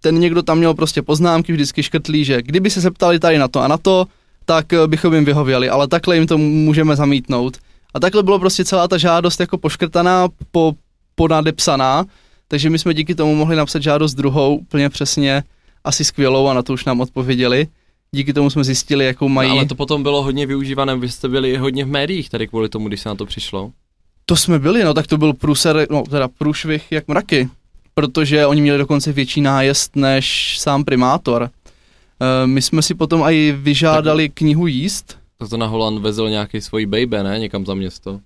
ten 0.00 0.18
někdo 0.18 0.42
tam 0.42 0.58
měl 0.58 0.74
prostě 0.74 1.02
poznámky 1.02 1.52
vždycky 1.52 1.82
škrtlí, 1.82 2.24
že 2.24 2.42
kdyby 2.42 2.70
se 2.70 2.80
zeptali 2.80 3.18
tady 3.18 3.38
na 3.38 3.48
to 3.48 3.60
a 3.60 3.68
na 3.68 3.76
to, 3.76 4.06
tak 4.44 4.72
eh, 4.72 4.86
bychom 4.86 5.14
jim 5.14 5.24
vyhověli, 5.24 5.68
ale 5.68 5.88
takhle 5.88 6.16
jim 6.16 6.26
to 6.26 6.38
můžeme 6.38 6.96
zamítnout. 6.96 7.58
A 7.94 8.00
takhle 8.00 8.22
bylo 8.22 8.38
prostě 8.38 8.64
celá 8.64 8.88
ta 8.88 8.98
žádost 8.98 9.40
jako 9.40 9.58
poškrtaná, 9.58 10.28
po, 10.50 10.74
ponadepsaná, 11.14 12.04
takže 12.48 12.70
my 12.70 12.78
jsme 12.78 12.94
díky 12.94 13.14
tomu 13.14 13.34
mohli 13.34 13.56
napsat 13.56 13.82
žádost 13.82 14.14
druhou 14.14 14.56
úplně 14.56 14.88
přesně, 14.88 15.42
asi 15.84 16.04
skvělou 16.04 16.48
a 16.48 16.54
na 16.54 16.62
to 16.62 16.72
už 16.72 16.84
nám 16.84 17.00
odpověděli. 17.00 17.66
Díky 18.12 18.32
tomu 18.32 18.50
jsme 18.50 18.64
zjistili, 18.64 19.04
jakou 19.04 19.28
mají. 19.28 19.48
No, 19.48 19.56
ale 19.56 19.66
to 19.66 19.74
potom 19.74 20.02
bylo 20.02 20.22
hodně 20.22 20.46
využívané, 20.46 20.96
vy 20.96 21.08
jste 21.08 21.28
byli 21.28 21.56
hodně 21.56 21.84
v 21.84 21.88
médiích 21.88 22.30
tady 22.30 22.48
kvůli 22.48 22.68
tomu, 22.68 22.88
když 22.88 23.00
se 23.00 23.08
na 23.08 23.14
to 23.14 23.26
přišlo. 23.26 23.72
To 24.26 24.36
jsme 24.36 24.58
byli, 24.58 24.84
no 24.84 24.94
tak 24.94 25.06
to 25.06 25.18
byl 25.18 25.32
průser, 25.32 25.86
no 25.90 26.02
teda 26.02 26.28
průšvih 26.28 26.92
jak 26.92 27.08
mraky, 27.08 27.48
protože 27.94 28.46
oni 28.46 28.60
měli 28.60 28.78
dokonce 28.78 29.12
větší 29.12 29.40
nájezd 29.40 29.96
než 29.96 30.56
sám 30.58 30.84
primátor. 30.84 31.50
E, 32.20 32.46
my 32.46 32.62
jsme 32.62 32.82
si 32.82 32.94
potom 32.94 33.22
i 33.22 33.54
vyžádali 33.58 34.28
tak, 34.28 34.34
knihu 34.34 34.66
jíst. 34.66 35.18
Tak 35.38 35.48
to 35.48 35.56
na 35.56 35.66
Holand 35.66 35.98
vezl 36.00 36.28
nějaký 36.28 36.60
svojí 36.60 36.86
baby, 36.86 37.22
ne? 37.22 37.38
Někam 37.38 37.66
za 37.66 37.74
město. 37.74 38.20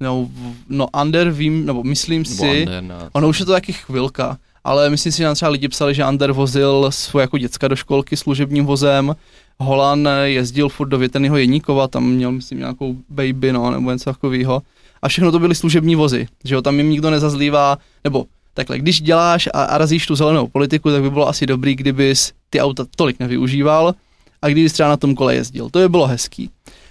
No, 0.00 0.28
no 0.68 0.86
Under 1.02 1.30
vím, 1.30 1.66
nebo 1.66 1.84
myslím 1.84 2.22
nebo 2.22 2.34
si, 2.34 2.60
under, 2.60 2.82
no. 2.82 2.98
ono 3.12 3.28
už 3.28 3.40
je 3.40 3.46
to 3.46 3.52
taky 3.52 3.72
chvilka, 3.72 4.38
ale 4.64 4.90
myslím 4.90 5.12
si, 5.12 5.18
že 5.18 5.24
nám 5.24 5.34
třeba 5.34 5.50
lidi 5.50 5.68
psali, 5.68 5.94
že 5.94 6.06
Under 6.06 6.32
vozil 6.32 6.86
svoje 6.90 7.22
jako 7.22 7.38
děcka 7.38 7.68
do 7.68 7.76
školky 7.76 8.16
služebním 8.16 8.66
vozem, 8.66 9.16
Holan 9.58 10.08
jezdil 10.24 10.68
furt 10.68 10.88
do 10.88 10.98
větrného 10.98 11.36
Jeníkova, 11.36 11.88
tam 11.88 12.10
měl 12.10 12.32
myslím 12.32 12.58
nějakou 12.58 12.96
baby, 13.08 13.52
no, 13.52 13.70
nebo 13.70 13.92
něco 13.92 14.04
takového. 14.04 14.62
A 15.02 15.08
všechno 15.08 15.32
to 15.32 15.38
byly 15.38 15.54
služební 15.54 15.96
vozy, 15.96 16.26
že 16.44 16.54
jo, 16.54 16.62
tam 16.62 16.76
jim 16.76 16.90
nikdo 16.90 17.10
nezazlívá, 17.10 17.78
nebo 18.04 18.26
takhle, 18.54 18.78
když 18.78 19.00
děláš 19.00 19.48
a, 19.54 19.62
a 19.64 19.78
razíš 19.78 20.06
tu 20.06 20.16
zelenou 20.16 20.46
politiku, 20.48 20.90
tak 20.90 21.02
by 21.02 21.10
bylo 21.10 21.28
asi 21.28 21.46
dobrý, 21.46 21.74
kdybys 21.74 22.32
ty 22.50 22.60
auta 22.60 22.84
tolik 22.96 23.20
nevyužíval 23.20 23.94
a 24.42 24.48
kdybys 24.48 24.72
třeba 24.72 24.88
na 24.88 24.96
tom 24.96 25.14
kole 25.14 25.34
jezdil. 25.34 25.70
To 25.70 25.78
by 25.78 25.88
bylo 25.88 26.06
hezký. 26.06 26.50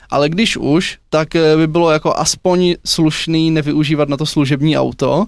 Ale 0.09 0.29
když 0.29 0.57
už, 0.57 0.97
tak 1.09 1.35
eh, 1.35 1.57
by 1.57 1.67
bylo 1.67 1.91
jako 1.91 2.15
aspoň 2.15 2.75
slušný 2.85 3.51
nevyužívat 3.51 4.09
na 4.09 4.17
to 4.17 4.25
služební 4.25 4.77
auto, 4.77 5.25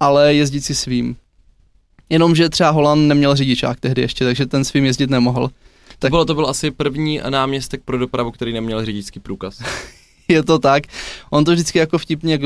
ale 0.00 0.34
jezdit 0.34 0.60
si 0.60 0.74
svým. 0.74 1.16
Jenomže 2.10 2.48
třeba 2.48 2.70
Holand 2.70 3.08
neměl 3.08 3.36
řidičák 3.36 3.80
tehdy 3.80 4.02
ještě, 4.02 4.24
takže 4.24 4.46
ten 4.46 4.64
svým 4.64 4.84
jezdit 4.84 5.10
nemohl. 5.10 5.48
Tak... 5.98 5.98
To, 5.98 6.08
bylo, 6.08 6.24
to 6.24 6.34
byl 6.34 6.46
asi 6.46 6.70
první 6.70 7.20
náměstek 7.30 7.82
pro 7.84 7.98
dopravu, 7.98 8.30
který 8.30 8.52
neměl 8.52 8.84
řidičský 8.84 9.20
průkaz. 9.20 9.58
je 10.28 10.42
to 10.42 10.58
tak. 10.58 10.82
On 11.30 11.44
to 11.44 11.52
vždycky 11.52 11.78
jako 11.78 11.98
vtipně 11.98 12.38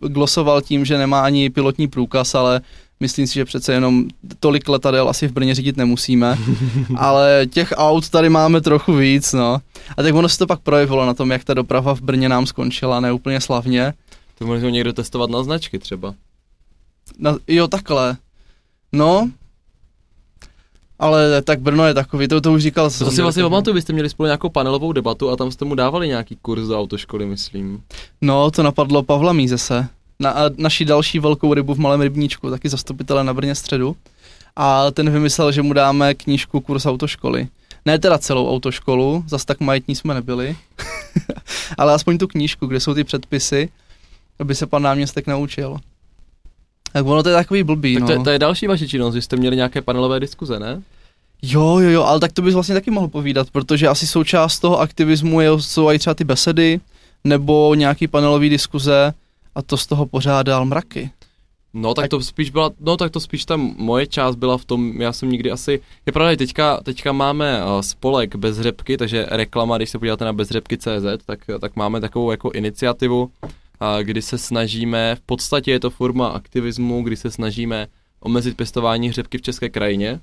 glosoval 0.00 0.62
tím, 0.62 0.84
že 0.84 0.98
nemá 0.98 1.20
ani 1.20 1.50
pilotní 1.50 1.88
průkaz, 1.88 2.34
ale 2.34 2.60
myslím 3.00 3.26
si, 3.26 3.34
že 3.34 3.44
přece 3.44 3.72
jenom 3.72 4.04
tolik 4.40 4.68
letadel 4.68 5.08
asi 5.08 5.28
v 5.28 5.32
Brně 5.32 5.54
řídit 5.54 5.76
nemusíme, 5.76 6.38
ale 6.96 7.46
těch 7.50 7.72
aut 7.76 8.08
tady 8.08 8.28
máme 8.28 8.60
trochu 8.60 8.94
víc, 8.94 9.32
no. 9.32 9.58
A 9.96 10.02
tak 10.02 10.14
ono 10.14 10.28
se 10.28 10.38
to 10.38 10.46
pak 10.46 10.60
projevilo 10.60 11.06
na 11.06 11.14
tom, 11.14 11.30
jak 11.30 11.44
ta 11.44 11.54
doprava 11.54 11.94
v 11.94 12.00
Brně 12.00 12.28
nám 12.28 12.46
skončila, 12.46 13.00
neúplně 13.00 13.40
slavně. 13.40 13.94
To 14.38 14.46
můžeme 14.46 14.70
někdo 14.70 14.92
testovat 14.92 15.30
na 15.30 15.42
značky 15.42 15.78
třeba. 15.78 16.14
Na, 17.18 17.36
jo, 17.48 17.68
takhle. 17.68 18.16
No, 18.92 19.30
ale 20.98 21.42
tak 21.42 21.60
Brno 21.60 21.84
je 21.84 21.94
takový, 21.94 22.28
to, 22.28 22.40
to 22.40 22.52
už 22.52 22.62
říkal 22.62 22.90
jsem. 22.90 23.04
To 23.04 23.10
si 23.10 23.22
vlastně 23.22 23.42
pamatuju, 23.42 23.74
vy 23.74 23.82
jste 23.82 23.92
měli 23.92 24.10
spolu 24.10 24.26
nějakou 24.26 24.48
panelovou 24.48 24.92
debatu 24.92 25.30
a 25.30 25.36
tam 25.36 25.50
jste 25.50 25.64
mu 25.64 25.74
dávali 25.74 26.08
nějaký 26.08 26.36
kurz 26.42 26.68
do 26.68 26.78
autoškoly, 26.78 27.26
myslím. 27.26 27.82
No, 28.20 28.50
to 28.50 28.62
napadlo 28.62 29.02
Pavla 29.02 29.32
Mízese, 29.32 29.88
na, 30.20 30.34
naší 30.56 30.84
další 30.84 31.18
velkou 31.18 31.54
rybu 31.54 31.74
v 31.74 31.78
Malém 31.78 32.00
rybníčku, 32.00 32.50
taky 32.50 32.68
zastupitele 32.68 33.24
na 33.24 33.34
Brně 33.34 33.54
středu. 33.54 33.96
A 34.56 34.90
ten 34.90 35.10
vymyslel, 35.10 35.52
že 35.52 35.62
mu 35.62 35.72
dáme 35.72 36.14
knížku 36.14 36.60
kurz 36.60 36.86
autoškoly. 36.86 37.48
Ne 37.84 37.98
teda 37.98 38.18
celou 38.18 38.50
autoškolu, 38.50 39.24
zas 39.26 39.44
tak 39.44 39.60
majetní 39.60 39.94
jsme 39.94 40.14
nebyli, 40.14 40.56
ale 41.78 41.92
aspoň 41.92 42.18
tu 42.18 42.26
knížku, 42.26 42.66
kde 42.66 42.80
jsou 42.80 42.94
ty 42.94 43.04
předpisy, 43.04 43.68
aby 44.38 44.54
se 44.54 44.66
pan 44.66 44.82
náměstek 44.82 45.26
naučil. 45.26 45.76
Tak 46.92 47.06
ono 47.06 47.22
to 47.22 47.28
je 47.28 47.34
takový 47.34 47.62
blbý, 47.62 47.94
tak 47.94 48.00
no. 48.00 48.06
to, 48.06 48.12
je, 48.12 48.18
to 48.18 48.30
je 48.30 48.38
další 48.38 48.66
vaše 48.66 48.88
činnost, 48.88 49.14
že 49.14 49.22
jste 49.22 49.36
měli 49.36 49.56
nějaké 49.56 49.82
panelové 49.82 50.20
diskuze, 50.20 50.58
ne? 50.58 50.82
Jo, 51.42 51.78
jo, 51.78 51.90
jo, 51.90 52.02
ale 52.02 52.20
tak 52.20 52.32
to 52.32 52.42
bys 52.42 52.54
vlastně 52.54 52.74
taky 52.74 52.90
mohl 52.90 53.08
povídat, 53.08 53.50
protože 53.50 53.88
asi 53.88 54.06
součást 54.06 54.58
toho 54.58 54.80
aktivismu 54.80 55.40
je, 55.40 55.50
jsou 55.58 55.90
i 55.90 55.98
třeba 55.98 56.14
ty 56.14 56.24
besedy, 56.24 56.80
nebo 57.24 57.74
nějaký 57.74 58.06
panelový 58.06 58.48
diskuze 58.48 59.12
a 59.54 59.62
to 59.62 59.76
z 59.76 59.86
toho 59.86 60.06
pořádal 60.06 60.64
mraky. 60.64 61.10
No 61.74 61.94
tak 61.94 62.08
to 62.08 62.20
spíš 62.20 62.50
byla, 62.50 62.70
no 62.80 62.96
tak 62.96 63.12
to 63.12 63.20
spíš 63.20 63.44
tam 63.44 63.74
moje 63.78 64.06
část 64.06 64.36
byla 64.36 64.58
v 64.58 64.64
tom, 64.64 65.00
já 65.00 65.12
jsem 65.12 65.30
nikdy 65.30 65.50
asi, 65.50 65.80
je 66.06 66.12
pravda, 66.12 66.36
teďka, 66.36 66.80
teďka 66.82 67.12
máme 67.12 67.64
uh, 67.64 67.80
spolek 67.80 68.36
bez 68.36 68.60
řepky, 68.60 68.96
takže 68.96 69.26
reklama, 69.28 69.76
když 69.76 69.90
se 69.90 69.98
podíváte 69.98 70.24
na 70.24 70.32
bezřepky.cz, 70.32 71.24
tak, 71.26 71.38
tak 71.60 71.76
máme 71.76 72.00
takovou 72.00 72.30
jako 72.30 72.50
iniciativu, 72.50 73.30
kdy 74.02 74.22
se 74.22 74.38
snažíme, 74.38 75.14
v 75.14 75.20
podstatě 75.20 75.70
je 75.70 75.80
to 75.80 75.90
forma 75.90 76.28
aktivismu, 76.28 77.02
kdy 77.02 77.16
se 77.16 77.30
snažíme 77.30 77.86
omezit 78.20 78.56
pěstování 78.56 79.08
hřebky 79.08 79.38
v 79.38 79.42
české 79.42 79.68
krajině. 79.68 80.20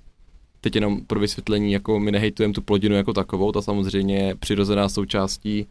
Teď 0.62 0.76
jenom 0.76 1.02
pro 1.02 1.20
vysvětlení, 1.20 1.72
jako 1.72 2.00
my 2.00 2.12
nehejtujeme 2.12 2.54
tu 2.54 2.62
plodinu 2.62 2.96
jako 2.96 3.14
takovou, 3.14 3.52
ta 3.52 3.62
samozřejmě 3.62 4.18
je 4.18 4.36
přirozená 4.36 4.90
součástí 4.90 5.68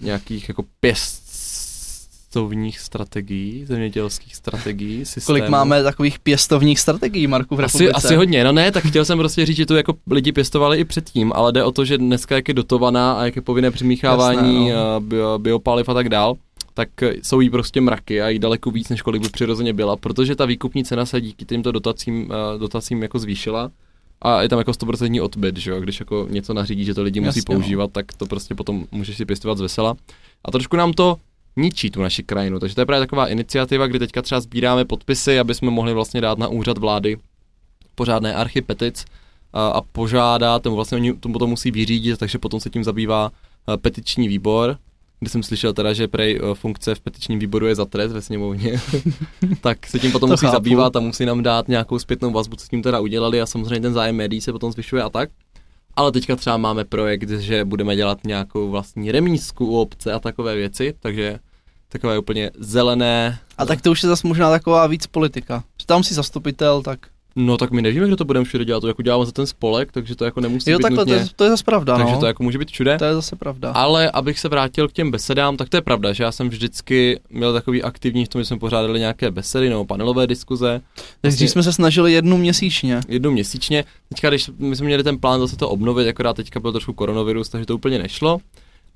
nějakých 0.00 0.48
jako 0.48 0.64
pěstovních 0.80 2.80
strategií, 2.80 3.64
zemědělských 3.64 4.36
strategií, 4.36 5.04
systému. 5.04 5.26
Kolik 5.26 5.48
máme 5.48 5.82
takových 5.82 6.18
pěstovních 6.18 6.80
strategií, 6.80 7.26
Marku, 7.26 7.56
v? 7.56 7.60
Asi, 7.60 7.90
asi 7.90 8.16
hodně, 8.16 8.44
no 8.44 8.52
ne, 8.52 8.72
tak 8.72 8.84
chtěl 8.84 9.04
jsem 9.04 9.18
prostě 9.18 9.46
říct, 9.46 9.56
že 9.56 9.66
to 9.66 9.76
jako 9.76 9.94
lidi 10.10 10.32
pěstovali 10.32 10.78
i 10.78 10.84
předtím, 10.84 11.32
ale 11.34 11.52
jde 11.52 11.64
o 11.64 11.72
to, 11.72 11.84
že 11.84 11.98
dneska 11.98 12.34
jak 12.34 12.48
je 12.48 12.54
dotovaná 12.54 13.12
a 13.12 13.24
jak 13.24 13.36
je 13.36 13.42
povinné 13.42 13.70
přimíchávání 13.70 14.68
Jasné, 14.68 14.84
no. 14.84 15.00
bio, 15.00 15.38
biopaliv 15.38 15.88
a 15.88 15.94
tak 15.94 16.08
dál, 16.08 16.36
tak 16.80 17.02
jsou 17.22 17.40
jí 17.40 17.50
prostě 17.50 17.80
mraky 17.80 18.22
a 18.22 18.28
jí 18.28 18.38
daleko 18.38 18.70
víc, 18.70 18.88
než 18.88 19.02
kolik 19.02 19.22
by 19.22 19.28
přirozeně 19.28 19.72
byla, 19.72 19.96
protože 19.96 20.36
ta 20.36 20.44
výkupní 20.44 20.84
cena 20.84 21.06
se 21.06 21.20
díky 21.20 21.44
těmto 21.44 21.72
dotacím, 21.72 22.22
uh, 22.22 22.60
dotacím 22.60 23.02
jako 23.02 23.18
zvýšila 23.18 23.70
a 24.22 24.42
je 24.42 24.48
tam 24.48 24.58
jako 24.58 24.70
100% 24.70 25.24
odbyt, 25.24 25.56
že 25.56 25.70
jo, 25.70 25.80
když 25.80 26.00
jako 26.00 26.26
něco 26.30 26.54
nařídí, 26.54 26.84
že 26.84 26.94
to 26.94 27.02
lidi 27.02 27.20
musí 27.20 27.38
Jasně, 27.38 27.42
no. 27.48 27.54
používat, 27.54 27.84
no. 27.84 27.88
tak 27.88 28.12
to 28.12 28.26
prostě 28.26 28.54
potom 28.54 28.86
můžeš 28.92 29.16
si 29.16 29.24
pěstovat 29.24 29.58
z 29.58 29.60
vesela. 29.60 29.94
A 30.44 30.50
trošku 30.50 30.76
nám 30.76 30.92
to 30.92 31.16
ničí 31.56 31.90
tu 31.90 32.02
naši 32.02 32.22
krajinu, 32.22 32.58
takže 32.58 32.74
to 32.74 32.80
je 32.80 32.86
právě 32.86 33.06
taková 33.06 33.26
iniciativa, 33.28 33.86
kdy 33.86 33.98
teďka 33.98 34.22
třeba 34.22 34.40
sbíráme 34.40 34.84
podpisy, 34.84 35.38
aby 35.38 35.54
jsme 35.54 35.70
mohli 35.70 35.94
vlastně 35.94 36.20
dát 36.20 36.38
na 36.38 36.48
úřad 36.48 36.78
vlády 36.78 37.16
pořádné 37.94 38.34
archy 38.34 38.62
petic 38.62 39.04
a, 39.52 39.68
a 39.68 39.80
požádat, 39.80 40.62
tomu 40.62 40.76
vlastně 40.76 40.96
oni 40.96 41.12
tomu 41.12 41.38
to 41.38 41.46
musí 41.46 41.70
vyřídit, 41.70 42.18
takže 42.18 42.38
potom 42.38 42.60
se 42.60 42.70
tím 42.70 42.84
zabývá 42.84 43.30
petiční 43.76 44.28
výbor, 44.28 44.78
kde 45.20 45.30
jsem 45.30 45.42
slyšel 45.42 45.72
teda, 45.72 45.92
že 45.92 46.08
prej 46.08 46.40
eh, 46.42 46.54
funkce 46.54 46.94
v 46.94 47.00
petičním 47.00 47.38
výboru 47.38 47.66
je 47.66 47.74
za 47.74 47.84
trest 47.84 48.12
ve 48.12 48.22
sněmovně, 48.22 48.80
tak 49.60 49.86
se 49.86 49.98
tím 49.98 50.12
potom 50.12 50.28
to 50.28 50.32
musí 50.32 50.46
chápu. 50.46 50.52
zabývat 50.52 50.96
a 50.96 51.00
musí 51.00 51.26
nám 51.26 51.42
dát 51.42 51.68
nějakou 51.68 51.98
zpětnou 51.98 52.30
vazbu, 52.30 52.56
co 52.56 52.64
s 52.64 52.68
tím 52.68 52.82
teda 52.82 53.00
udělali 53.00 53.40
a 53.40 53.46
samozřejmě 53.46 53.80
ten 53.80 53.92
zájem 53.92 54.16
médií 54.16 54.40
se 54.40 54.52
potom 54.52 54.72
zvyšuje 54.72 55.02
a 55.02 55.10
tak. 55.10 55.30
Ale 55.96 56.12
teďka 56.12 56.36
třeba 56.36 56.56
máme 56.56 56.84
projekt, 56.84 57.30
že 57.30 57.64
budeme 57.64 57.96
dělat 57.96 58.18
nějakou 58.24 58.70
vlastní 58.70 59.12
remízku 59.12 59.66
u 59.66 59.80
obce 59.80 60.12
a 60.12 60.18
takové 60.18 60.56
věci, 60.56 60.94
takže 61.00 61.38
takové 61.88 62.18
úplně 62.18 62.50
zelené. 62.58 63.38
A 63.58 63.66
tak 63.66 63.80
to 63.80 63.90
už 63.90 64.02
je 64.02 64.08
zase 64.08 64.28
možná 64.28 64.50
taková 64.50 64.86
víc 64.86 65.06
politika. 65.06 65.64
Že 65.80 65.86
tam 65.86 66.04
si 66.04 66.14
zastupitel, 66.14 66.82
tak 66.82 66.98
No 67.36 67.56
tak 67.56 67.70
my 67.70 67.82
nevíme, 67.82 68.06
kdo 68.06 68.16
to 68.16 68.24
budeme 68.24 68.44
všude 68.44 68.64
dělat, 68.64 68.80
to 68.80 68.88
jako 68.88 69.02
děláme 69.02 69.26
za 69.26 69.32
ten 69.32 69.46
spolek, 69.46 69.92
takže 69.92 70.16
to 70.16 70.24
jako 70.24 70.40
nemusí 70.40 70.70
jo, 70.70 70.78
být 70.78 70.82
takhle, 70.82 70.98
nutně, 70.98 71.14
to, 71.14 71.20
je, 71.20 71.28
to 71.36 71.44
je 71.44 71.50
zase 71.50 71.64
pravda, 71.64 71.96
Takže 71.96 72.12
no. 72.12 72.20
to 72.20 72.26
jako 72.26 72.42
může 72.42 72.58
být 72.58 72.70
všude. 72.70 72.98
To 72.98 73.04
je 73.04 73.14
zase 73.14 73.36
pravda. 73.36 73.70
Ale 73.70 74.10
abych 74.10 74.38
se 74.38 74.48
vrátil 74.48 74.88
k 74.88 74.92
těm 74.92 75.10
besedám, 75.10 75.56
tak 75.56 75.68
to 75.68 75.76
je 75.76 75.80
pravda, 75.80 76.12
že 76.12 76.24
já 76.24 76.32
jsem 76.32 76.48
vždycky 76.48 77.20
měl 77.30 77.52
takový 77.52 77.82
aktivní 77.82 78.24
v 78.24 78.28
tom, 78.28 78.40
že 78.40 78.44
jsme 78.44 78.58
pořádali 78.58 78.98
nějaké 78.98 79.30
besedy 79.30 79.68
nebo 79.68 79.84
panelové 79.84 80.26
diskuze. 80.26 80.80
Takže 81.20 81.36
vlastně, 81.36 81.48
jsme 81.48 81.62
se 81.62 81.72
snažili 81.72 82.12
jednu 82.12 82.36
měsíčně. 82.36 83.00
Jednu 83.08 83.30
měsíčně. 83.30 83.84
Teďka, 84.08 84.28
když 84.28 84.50
my 84.58 84.76
jsme 84.76 84.86
měli 84.86 85.02
ten 85.02 85.18
plán 85.18 85.40
zase 85.40 85.56
to 85.56 85.68
obnovit, 85.68 86.08
akorát 86.08 86.36
teďka 86.36 86.60
byl 86.60 86.72
trošku 86.72 86.92
koronavirus, 86.92 87.48
takže 87.48 87.66
to 87.66 87.74
úplně 87.74 87.98
nešlo. 87.98 88.38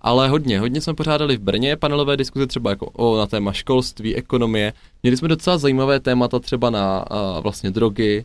Ale 0.06 0.28
hodně, 0.28 0.60
hodně 0.60 0.80
jsme 0.80 0.94
pořádali 0.94 1.36
v 1.36 1.40
Brně 1.40 1.76
panelové 1.76 2.16
diskuze 2.16 2.46
třeba 2.46 2.70
jako 2.70 2.86
o, 2.86 3.18
na 3.18 3.26
téma 3.26 3.52
školství, 3.52 4.16
ekonomie. 4.16 4.72
Měli 5.02 5.16
jsme 5.16 5.28
docela 5.28 5.58
zajímavé 5.58 6.00
témata 6.00 6.38
třeba 6.38 6.70
na 6.70 6.98
a, 6.98 7.40
vlastně 7.40 7.70
drogy, 7.70 8.24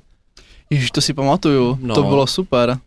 Ježiš, 0.69 0.91
to 0.91 1.01
si 1.01 1.13
pamatuju, 1.13 1.77
no. 1.81 1.95
to 1.95 2.03
bylo 2.03 2.27
super. 2.27 2.77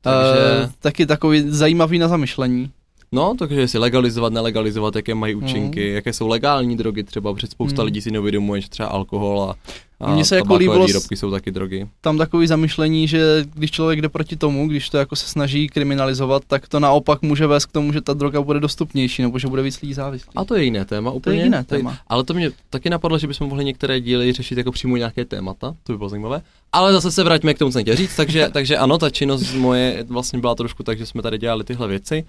Takže... 0.00 0.64
Uh, 0.64 0.70
taky 0.80 1.06
takový 1.06 1.44
zajímavý 1.48 1.98
na 1.98 2.08
zamyšlení. 2.08 2.70
No, 3.12 3.34
takže 3.38 3.60
jestli 3.60 3.78
legalizovat, 3.78 4.32
nelegalizovat, 4.32 4.96
jaké 4.96 5.14
mají 5.14 5.34
účinky, 5.34 5.88
mm. 5.88 5.94
jaké 5.94 6.12
jsou 6.12 6.28
legální 6.28 6.76
drogy 6.76 7.04
třeba, 7.04 7.34
protože 7.34 7.46
spousta 7.46 7.82
mm. 7.82 7.86
lidí 7.86 8.02
si 8.02 8.10
neuvědomuje, 8.10 8.60
že 8.60 8.68
třeba 8.68 8.88
alkohol 8.88 9.42
a, 9.42 9.54
a 10.00 10.14
Mně 10.14 10.24
se 10.24 10.36
jako 10.36 10.56
líbilo, 10.56 10.86
výrobky 10.86 11.16
jsou 11.16 11.30
taky 11.30 11.50
drogy. 11.50 11.86
Tam 12.00 12.18
takový 12.18 12.46
zamyšlení, 12.46 13.08
že 13.08 13.44
když 13.54 13.70
člověk 13.70 14.00
jde 14.00 14.08
proti 14.08 14.36
tomu, 14.36 14.68
když 14.68 14.90
to 14.90 14.98
jako 14.98 15.16
se 15.16 15.26
snaží 15.26 15.68
kriminalizovat, 15.68 16.42
tak 16.46 16.68
to 16.68 16.80
naopak 16.80 17.22
může 17.22 17.46
vést 17.46 17.66
k 17.66 17.72
tomu, 17.72 17.92
že 17.92 18.00
ta 18.00 18.14
droga 18.14 18.40
bude 18.40 18.60
dostupnější, 18.60 19.22
nebo 19.22 19.38
že 19.38 19.48
bude 19.48 19.62
víc 19.62 19.80
lidí 19.80 19.94
závislý. 19.94 20.32
A 20.36 20.44
to 20.44 20.54
je 20.54 20.64
jiné 20.64 20.84
téma, 20.84 21.10
úplně. 21.10 21.36
To 21.36 21.40
je 21.40 21.44
jiné 21.44 21.64
téma. 21.64 21.98
Ale 22.08 22.24
to 22.24 22.34
mě 22.34 22.50
taky 22.70 22.90
napadlo, 22.90 23.18
že 23.18 23.26
bychom 23.26 23.48
mohli 23.48 23.64
některé 23.64 24.00
díly 24.00 24.32
řešit 24.32 24.58
jako 24.58 24.72
přímo 24.72 24.96
nějaké 24.96 25.24
témata, 25.24 25.74
to 25.82 25.92
by 25.92 25.98
bylo 25.98 26.08
zajímavé. 26.08 26.42
Ale 26.72 26.92
zase 26.92 27.12
se 27.12 27.24
vraťme 27.24 27.54
k 27.54 27.58
tomu, 27.58 27.70
co 27.70 27.72
jsem 27.72 27.82
chtěl 27.82 27.96
říct, 27.96 28.16
takže, 28.16 28.48
takže 28.52 28.76
ano, 28.76 28.98
ta 28.98 29.10
činnost 29.10 29.54
moje 29.54 30.04
vlastně 30.08 30.38
byla 30.38 30.54
trošku 30.54 30.82
tak, 30.82 30.98
že 30.98 31.06
jsme 31.06 31.22
tady 31.22 31.38
dělali 31.38 31.64
tyhle 31.64 31.88
věci. 31.88 32.24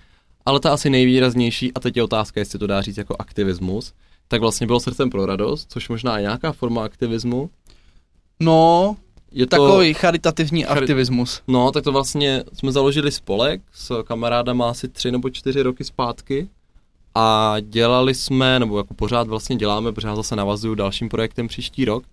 Ale 0.49 0.59
ta 0.59 0.73
asi 0.73 0.89
nejvýraznější, 0.89 1.73
a 1.73 1.79
teď 1.79 1.97
je 1.97 2.03
otázka, 2.03 2.39
jestli 2.39 2.59
to 2.59 2.67
dá 2.67 2.81
říct 2.81 2.97
jako 2.97 3.15
aktivismus, 3.19 3.93
tak 4.27 4.41
vlastně 4.41 4.67
bylo 4.67 4.79
srdcem 4.79 5.09
pro 5.09 5.25
radost, 5.25 5.71
což 5.71 5.89
možná 5.89 6.17
je 6.17 6.21
nějaká 6.21 6.51
forma 6.51 6.83
aktivismu. 6.83 7.49
No, 8.39 8.95
Je 9.31 9.45
to, 9.45 9.49
takový 9.49 9.93
charitativní 9.93 10.65
Chari- 10.65 10.81
aktivismus. 10.81 11.41
No, 11.47 11.71
tak 11.71 11.83
to 11.83 11.91
vlastně 11.91 12.43
jsme 12.53 12.71
založili 12.71 13.11
spolek 13.11 13.61
s 13.73 14.03
kamarádama 14.03 14.69
asi 14.69 14.87
tři 14.87 15.11
nebo 15.11 15.29
čtyři 15.29 15.61
roky 15.61 15.83
zpátky 15.83 16.47
a 17.15 17.55
dělali 17.61 18.15
jsme, 18.15 18.59
nebo 18.59 18.77
jako 18.77 18.93
pořád 18.93 19.27
vlastně 19.27 19.55
děláme, 19.55 19.91
protože 19.91 20.07
já 20.07 20.15
zase 20.15 20.35
navazuju 20.35 20.75
dalším 20.75 21.09
projektem 21.09 21.47
příští 21.47 21.85
rok, 21.85 22.03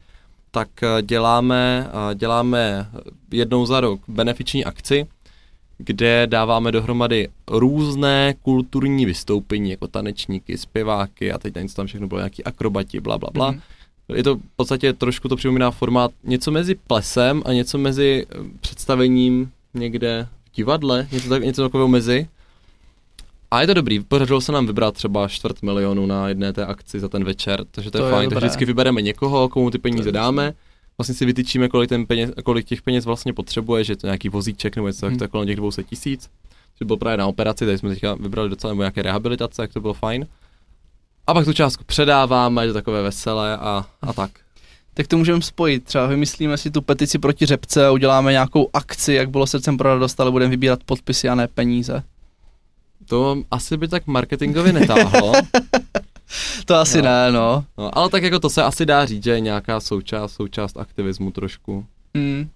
tak 0.50 0.68
eh, 0.82 1.02
děláme, 1.02 1.90
eh, 2.10 2.14
děláme 2.14 2.90
jednou 3.32 3.66
za 3.66 3.80
rok 3.80 4.00
benefiční 4.08 4.64
akci, 4.64 5.06
kde 5.78 6.26
dáváme 6.26 6.72
dohromady 6.72 7.28
různé 7.50 8.34
kulturní 8.42 9.06
vystoupení, 9.06 9.70
jako 9.70 9.88
tanečníky, 9.88 10.58
zpěváky 10.58 11.32
a 11.32 11.38
teď 11.38 11.54
nevím, 11.54 11.68
co 11.68 11.74
tam 11.74 11.86
všechno 11.86 12.08
bylo, 12.08 12.18
nějaký 12.20 12.44
akrobati, 12.44 13.00
bla, 13.00 13.18
bla, 13.18 13.30
bla. 13.32 13.50
Mhm. 13.50 13.60
Je 14.14 14.22
to 14.22 14.36
v 14.36 14.40
podstatě 14.56 14.92
trošku 14.92 15.28
to 15.28 15.36
připomíná 15.36 15.70
formát 15.70 16.10
něco 16.24 16.50
mezi 16.50 16.74
plesem 16.74 17.42
a 17.44 17.52
něco 17.52 17.78
mezi 17.78 18.26
eh, 18.30 18.36
představením 18.60 19.50
někde 19.74 20.28
v 20.52 20.56
divadle, 20.56 21.08
něco, 21.12 21.28
tak, 21.28 21.42
něco 21.42 21.62
takového 21.62 21.88
mezi. 21.88 22.28
A 23.50 23.60
je 23.60 23.66
to 23.66 23.74
dobrý, 23.74 24.00
podařilo 24.00 24.40
se 24.40 24.52
nám 24.52 24.66
vybrat 24.66 24.94
třeba 24.94 25.28
čtvrt 25.28 25.62
milionu 25.62 26.06
na 26.06 26.28
jedné 26.28 26.52
té 26.52 26.66
akci 26.66 27.00
za 27.00 27.08
ten 27.08 27.24
večer, 27.24 27.64
takže 27.70 27.90
to, 27.90 27.98
To 27.98 28.04
je 28.04 28.08
je 28.08 28.12
fajn, 28.12 28.24
dobré. 28.24 28.34
takže 28.36 28.46
vždycky 28.46 28.64
vybereme 28.64 29.02
někoho, 29.02 29.48
komu 29.48 29.70
ty 29.70 29.78
peníze 29.78 30.12
dáme, 30.12 30.52
vlastně 30.98 31.14
si 31.14 31.26
vytyčíme, 31.26 31.68
kolik, 31.68 31.88
ten 31.88 32.06
peněz, 32.06 32.30
kolik 32.44 32.66
těch 32.66 32.82
peněz 32.82 33.04
vlastně 33.04 33.32
potřebuje, 33.32 33.84
že 33.84 33.92
je 33.92 33.96
to 33.96 34.06
nějaký 34.06 34.28
vozíček 34.28 34.76
nebo 34.76 34.88
něco, 34.88 35.06
Hmm. 35.06 35.18
tak 35.18 35.30
kolem 35.30 35.46
těch 35.46 35.56
200 35.56 35.82
tisíc, 35.82 36.30
že 36.78 36.84
byl 36.84 36.96
právě 36.96 37.16
na 37.16 37.26
operaci, 37.26 37.64
tady 37.66 37.78
jsme 37.78 37.88
teďka 37.90 38.14
vybrali 38.14 38.48
docela 38.48 38.72
nebo 38.72 38.82
nějaké 38.82 39.02
rehabilitace, 39.02 39.62
jak 39.62 39.72
to 39.72 39.80
bylo 39.80 39.94
fajn. 39.94 40.26
A 41.26 41.34
pak 41.34 41.44
tu 41.44 41.52
částku 41.52 41.84
předáváme, 41.86 42.62
je 42.64 42.68
to 42.68 42.74
takové 42.74 43.02
veselé 43.02 43.56
a, 43.56 43.86
a 44.02 44.12
tak. 44.12 44.30
Tak 44.94 45.06
to 45.06 45.18
můžeme 45.18 45.42
spojit. 45.42 45.84
Třeba 45.84 46.06
vymyslíme 46.06 46.56
si 46.56 46.70
tu 46.70 46.82
petici 46.82 47.18
proti 47.18 47.46
řepce 47.46 47.86
a 47.86 47.90
uděláme 47.90 48.32
nějakou 48.32 48.70
akci, 48.72 49.12
jak 49.12 49.30
bylo 49.30 49.46
srdcem 49.46 49.76
pro 49.76 49.88
radost, 49.88 50.20
ale 50.20 50.30
budeme 50.30 50.50
vybírat 50.50 50.84
podpisy 50.84 51.28
a 51.28 51.34
ne 51.34 51.48
peníze. 51.48 52.02
To 53.08 53.42
asi 53.50 53.76
by 53.76 53.88
tak 53.88 54.06
marketingově 54.06 54.72
netáhlo, 54.72 55.32
To 56.64 56.74
asi 56.74 56.98
Jo. 56.98 57.04
ne, 57.04 57.32
no. 57.32 57.64
no, 57.78 57.98
ale 57.98 58.10
tak 58.10 58.22
jako 58.22 58.38
to 58.38 58.50
se 58.50 58.62
asi 58.62 58.86
dá 58.86 59.06
říct, 59.06 59.24
že 59.24 59.30
je 59.30 59.40
nějaká 59.40 59.80
součást, 59.80 60.32
součást 60.32 60.76
aktivismu 60.76 61.30
trošku. 61.30 61.86
Hmm. 62.14 62.48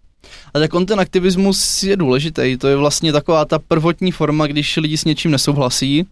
A 0.54 0.58
tak 0.58 0.74
on 0.74 0.86
ten 0.86 1.00
aktivismus 1.00 1.82
je 1.82 1.96
důležitý. 1.96 2.56
To 2.56 2.68
je 2.68 2.76
vlastně 2.76 3.12
taková 3.12 3.44
ta 3.44 3.58
prvotní 3.58 4.12
forma, 4.12 4.46
když 4.46 4.76
lidi 4.76 4.96
s 4.96 5.04
něčím 5.04 5.30
nesouhlasí, 5.30 6.06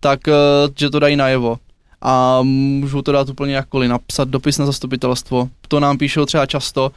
tak 0.00 0.28
eh, 0.28 0.32
že 0.78 0.90
to 0.90 0.98
dají 0.98 1.16
najevo. 1.16 1.58
A 2.02 2.42
můžou 2.42 3.02
to 3.02 3.12
dát 3.12 3.28
úplně 3.28 3.54
jakkoliv, 3.54 3.90
napsat 3.90 4.28
dopis 4.28 4.58
na 4.58 4.66
zastupitelstvo. 4.66 5.48
To 5.68 5.80
nám 5.80 5.98
píšou 5.98 6.26
třeba 6.26 6.46
často. 6.46 6.92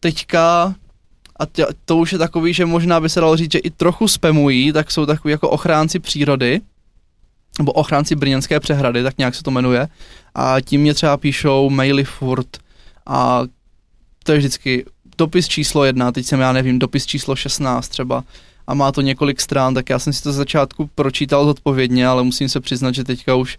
Teďka, 0.00 0.74
a 1.38 1.46
tě, 1.46 1.66
to 1.84 1.96
už 1.96 2.12
je 2.12 2.18
takový, 2.18 2.52
že 2.52 2.66
možná 2.66 3.00
by 3.00 3.08
se 3.08 3.20
dalo 3.20 3.36
říct, 3.36 3.52
že 3.52 3.58
i 3.58 3.70
trochu 3.70 4.08
spamují, 4.08 4.72
tak 4.72 4.90
jsou 4.90 5.06
takový 5.06 5.32
jako 5.32 5.50
ochránci 5.50 5.98
přírody, 5.98 6.60
nebo 7.58 7.72
ochránci 7.72 8.16
brněnské 8.16 8.60
přehrady, 8.60 9.02
tak 9.02 9.18
nějak 9.18 9.34
se 9.34 9.42
to 9.42 9.50
jmenuje. 9.50 9.88
A 10.34 10.60
tím 10.60 10.80
mě 10.80 10.94
třeba 10.94 11.16
píšou 11.16 11.70
maily 11.70 12.04
furt 12.04 12.46
a 13.06 13.42
to 14.24 14.32
je 14.32 14.38
vždycky 14.38 14.84
dopis 15.18 15.48
číslo 15.48 15.84
jedna, 15.84 16.12
teď 16.12 16.26
jsem 16.26 16.40
já 16.40 16.52
nevím, 16.52 16.78
dopis 16.78 17.06
číslo 17.06 17.36
16 17.36 17.88
třeba 17.88 18.24
a 18.66 18.74
má 18.74 18.92
to 18.92 19.00
několik 19.00 19.40
stran, 19.40 19.74
tak 19.74 19.90
já 19.90 19.98
jsem 19.98 20.12
si 20.12 20.22
to 20.22 20.32
z 20.32 20.36
začátku 20.36 20.90
pročítal 20.94 21.44
zodpovědně, 21.44 22.06
ale 22.06 22.22
musím 22.22 22.48
se 22.48 22.60
přiznat, 22.60 22.94
že 22.94 23.04
teďka 23.04 23.34
už 23.34 23.58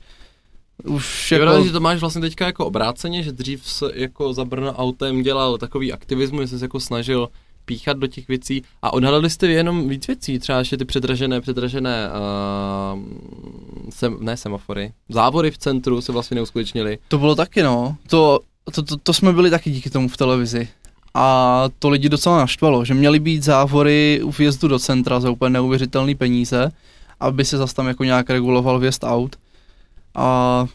už 0.83 1.31
Je 1.31 1.35
jako, 1.35 1.49
pravda, 1.49 1.65
že 1.65 1.71
to 1.71 1.79
máš 1.79 1.99
vlastně 1.99 2.21
teďka 2.21 2.45
jako 2.45 2.65
obráceně, 2.65 3.23
že 3.23 3.31
dřív 3.31 3.69
se 3.69 3.85
jako 3.93 4.33
za 4.33 4.45
Brno 4.45 4.73
autem 4.73 5.23
dělal 5.23 5.57
takový 5.57 5.93
aktivismus, 5.93 6.41
že 6.41 6.47
jsi 6.47 6.59
se 6.59 6.65
jako 6.65 6.79
snažil 6.79 7.29
píchat 7.67 7.97
do 7.97 8.07
těch 8.07 8.27
věcí 8.27 8.63
a 8.81 8.93
odhalili 8.93 9.29
jste 9.29 9.47
jenom 9.47 9.89
víc 9.89 10.07
věcí, 10.07 10.39
třeba 10.39 10.59
ještě 10.59 10.77
ty 10.77 10.85
předražené, 10.85 11.41
předražené, 11.41 12.09
uh, 12.09 13.01
sem, 13.89 14.17
ne 14.19 14.37
semafory, 14.37 14.91
závory 15.09 15.51
v 15.51 15.57
centru 15.57 16.01
se 16.01 16.11
vlastně 16.11 16.35
neuskutečnili. 16.35 16.97
to 17.07 17.17
bylo 17.17 17.35
taky 17.35 17.63
no, 17.63 17.97
to, 18.07 18.39
to, 18.73 18.83
to, 18.83 18.97
to 18.97 19.13
jsme 19.13 19.33
byli 19.33 19.49
taky 19.49 19.71
díky 19.71 19.89
tomu 19.89 20.07
v 20.07 20.17
televizi. 20.17 20.67
A 21.13 21.65
to 21.79 21.89
lidi 21.89 22.09
docela 22.09 22.37
naštvalo, 22.37 22.85
že 22.85 22.93
měly 22.93 23.19
být 23.19 23.43
závory 23.43 24.21
u 24.23 24.31
vjezdu 24.31 24.67
do 24.67 24.79
centra 24.79 25.19
za 25.19 25.29
úplně 25.29 25.49
neuvěřitelné 25.49 26.15
peníze, 26.15 26.71
aby 27.19 27.45
se 27.45 27.57
zas 27.57 27.73
tam 27.73 27.87
jako 27.87 28.03
nějak 28.03 28.29
reguloval 28.29 28.79
vjezd 28.79 29.03
aut. 29.03 29.35
A 30.15 30.67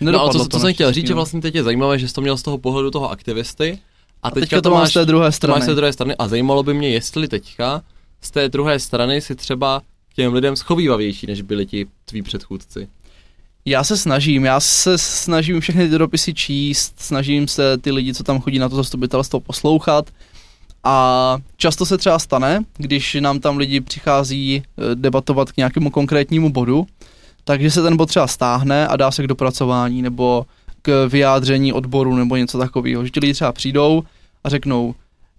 No 0.00 0.08
ale 0.08 0.12
nedopadlo 0.12 0.44
to, 0.44 0.48
to, 0.48 0.58
jsem 0.58 0.74
chtěl 0.74 0.92
říct, 0.92 1.06
že 1.06 1.12
no. 1.12 1.16
vlastně 1.16 1.40
teď 1.40 1.54
je 1.54 1.62
zajímavé, 1.62 1.98
že 1.98 2.08
jsi 2.08 2.14
to 2.14 2.20
měl 2.20 2.36
z 2.36 2.42
toho 2.42 2.58
pohledu 2.58 2.90
toho 2.90 3.10
aktivisty 3.10 3.78
a 4.22 4.28
A 4.28 4.30
teďka, 4.30 4.40
teďka 4.40 4.60
to 4.60 4.70
mám 4.70 4.86
z 4.86 4.92
té 4.92 5.04
druhé 5.04 5.24
to 5.24 5.26
máš 5.26 5.34
strany. 5.36 5.62
z 5.62 5.66
té 5.66 5.74
druhé 5.74 5.92
strany 5.92 6.16
a 6.16 6.28
zajímalo 6.28 6.62
by 6.62 6.74
mě, 6.74 6.88
jestli 6.88 7.28
teďka 7.28 7.82
z 8.20 8.30
té 8.30 8.48
druhé 8.48 8.78
strany 8.78 9.20
si 9.20 9.34
třeba 9.34 9.82
k 10.12 10.14
těm 10.14 10.34
lidem 10.34 10.56
schovývavější, 10.56 11.26
než 11.26 11.42
byli 11.42 11.66
ti 11.66 11.86
tví 12.04 12.22
předchůdci. 12.22 12.88
Já 13.64 13.84
se 13.84 13.96
snažím, 13.96 14.44
já 14.44 14.60
se 14.60 14.98
snažím 14.98 15.60
všechny 15.60 15.88
ty 15.88 15.98
dopisy 15.98 16.34
číst, 16.34 16.94
snažím 16.98 17.48
se 17.48 17.78
ty 17.78 17.90
lidi, 17.90 18.14
co 18.14 18.24
tam 18.24 18.40
chodí 18.40 18.58
na 18.58 18.68
to 18.68 18.76
zastupitelstvo, 18.76 19.40
poslouchat. 19.40 20.10
A 20.84 21.38
často 21.56 21.86
se 21.86 21.98
třeba 21.98 22.18
stane, 22.18 22.64
když 22.76 23.16
nám 23.20 23.40
tam 23.40 23.56
lidi 23.56 23.80
přichází 23.80 24.62
eh, 24.62 24.94
debatovat 24.94 25.52
k 25.52 25.56
nějakému 25.56 25.90
konkrétnímu 25.90 26.50
bodu, 26.50 26.86
takže 27.44 27.70
se 27.70 27.82
ten 27.82 27.96
bod 27.96 28.06
třeba 28.06 28.26
stáhne 28.26 28.88
a 28.88 28.96
dá 28.96 29.10
se 29.10 29.22
k 29.22 29.26
dopracování 29.26 30.02
nebo 30.02 30.46
k 30.86 31.08
vyjádření 31.08 31.72
odboru 31.72 32.14
nebo 32.14 32.36
něco 32.36 32.58
takového. 32.58 33.04
Že 33.04 33.10
ti 33.10 33.20
lidi 33.20 33.34
třeba 33.34 33.52
přijdou 33.52 34.02
a 34.44 34.48
řeknou, 34.48 34.94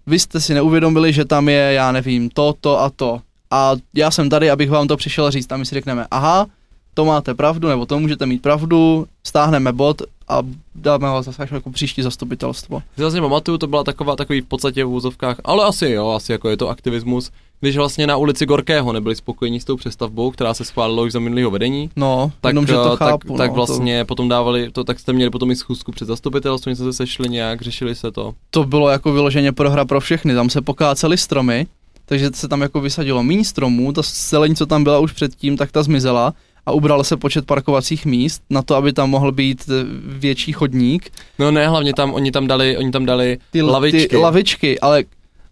vy 0.06 0.18
jste 0.18 0.40
si 0.40 0.54
neuvědomili, 0.54 1.12
že 1.12 1.24
tam 1.24 1.48
je, 1.48 1.72
já 1.72 1.92
nevím, 1.92 2.30
to, 2.30 2.54
to 2.60 2.80
a 2.80 2.90
to. 2.90 3.20
A 3.50 3.72
já 3.94 4.10
jsem 4.10 4.30
tady, 4.30 4.50
abych 4.50 4.70
vám 4.70 4.88
to 4.88 4.96
přišel 4.96 5.30
říct 5.30 5.52
a 5.52 5.56
my 5.56 5.66
si 5.66 5.74
řekneme, 5.74 6.06
aha, 6.10 6.46
to 6.94 7.04
máte 7.04 7.34
pravdu, 7.34 7.68
nebo 7.68 7.86
to 7.86 7.98
můžete 7.98 8.26
mít 8.26 8.42
pravdu, 8.42 9.06
stáhneme 9.24 9.72
bod 9.72 10.02
a 10.28 10.42
dáme 10.74 11.08
ho 11.08 11.22
zase 11.22 11.48
jako 11.50 11.70
příští 11.70 12.02
zastupitelstvo. 12.02 12.82
Vlastně 12.96 13.20
pamatuju, 13.20 13.58
to 13.58 13.66
byla 13.66 13.84
taková, 13.84 14.16
takový 14.16 14.40
v 14.40 14.46
podstatě 14.46 14.84
v 14.84 14.88
úzovkách, 14.88 15.40
ale 15.44 15.64
asi 15.64 15.88
jo, 15.88 16.08
asi 16.08 16.32
jako 16.32 16.48
je 16.48 16.56
to 16.56 16.68
aktivismus, 16.68 17.30
když 17.60 17.76
vlastně 17.76 18.06
na 18.06 18.16
ulici 18.16 18.46
Gorkého 18.46 18.92
nebyli 18.92 19.16
spokojení 19.16 19.60
s 19.60 19.64
tou 19.64 19.76
přestavbou, 19.76 20.30
která 20.30 20.54
se 20.54 20.64
schválila 20.64 21.02
už 21.02 21.12
za 21.12 21.18
minulého 21.18 21.50
vedení, 21.50 21.90
No, 21.96 22.32
tak, 22.40 22.50
jenom, 22.50 22.66
že 22.66 22.72
to 22.72 22.92
eh, 22.92 22.96
chápu. 22.96 23.28
tak, 23.28 23.36
tak 23.38 23.50
no, 23.50 23.54
vlastně 23.54 24.04
potom 24.04 24.28
dávali, 24.28 24.70
to, 24.72 24.84
tak 24.84 24.98
jste 25.00 25.12
měli 25.12 25.30
potom 25.30 25.50
i 25.50 25.56
schůzku 25.56 25.92
před 25.92 26.04
zastupitelstvem, 26.04 26.70
něco 26.72 26.84
se 26.84 26.92
sešli 26.92 27.28
nějak, 27.28 27.62
řešili 27.62 27.94
se 27.94 28.10
to. 28.10 28.22
to, 28.22 28.34
to 28.50 28.64
bylo 28.64 28.88
jako 28.88 29.12
vyloženě 29.12 29.52
prohra 29.52 29.84
pro 29.84 30.00
všechny, 30.00 30.34
tam 30.34 30.50
se 30.50 30.60
pokácely 30.60 31.18
stromy, 31.18 31.66
takže 32.06 32.30
se 32.34 32.48
tam 32.48 32.60
jako 32.60 32.80
vysadilo 32.80 33.22
méně 33.22 33.44
stromů, 33.44 33.92
ta 33.92 34.02
zeleň, 34.04 34.54
co 34.54 34.66
tam 34.66 34.84
byla 34.84 34.98
už 34.98 35.12
předtím, 35.12 35.56
tak 35.56 35.72
ta 35.72 35.82
zmizela 35.82 36.34
a 36.66 36.72
ubral 36.72 37.04
se 37.04 37.16
počet 37.16 37.46
parkovacích 37.46 38.06
míst 38.06 38.42
na 38.50 38.62
to, 38.62 38.74
aby 38.74 38.92
tam 38.92 39.10
mohl 39.10 39.32
být 39.32 39.62
eh, 39.68 39.72
větší 40.02 40.52
chodník. 40.52 41.10
No 41.38 41.50
ne, 41.50 41.68
hlavně 41.68 41.94
tam, 41.94 42.14
oni 42.14 42.30
tam 42.32 42.46
dali, 42.46 42.76
oni 42.76 42.90
tam 42.90 43.06
dali 43.06 43.38
Ty, 43.50 43.62
lavičky. 43.62 44.08
Ty 44.08 44.16
lavičky, 44.16 44.80
ale 44.80 45.04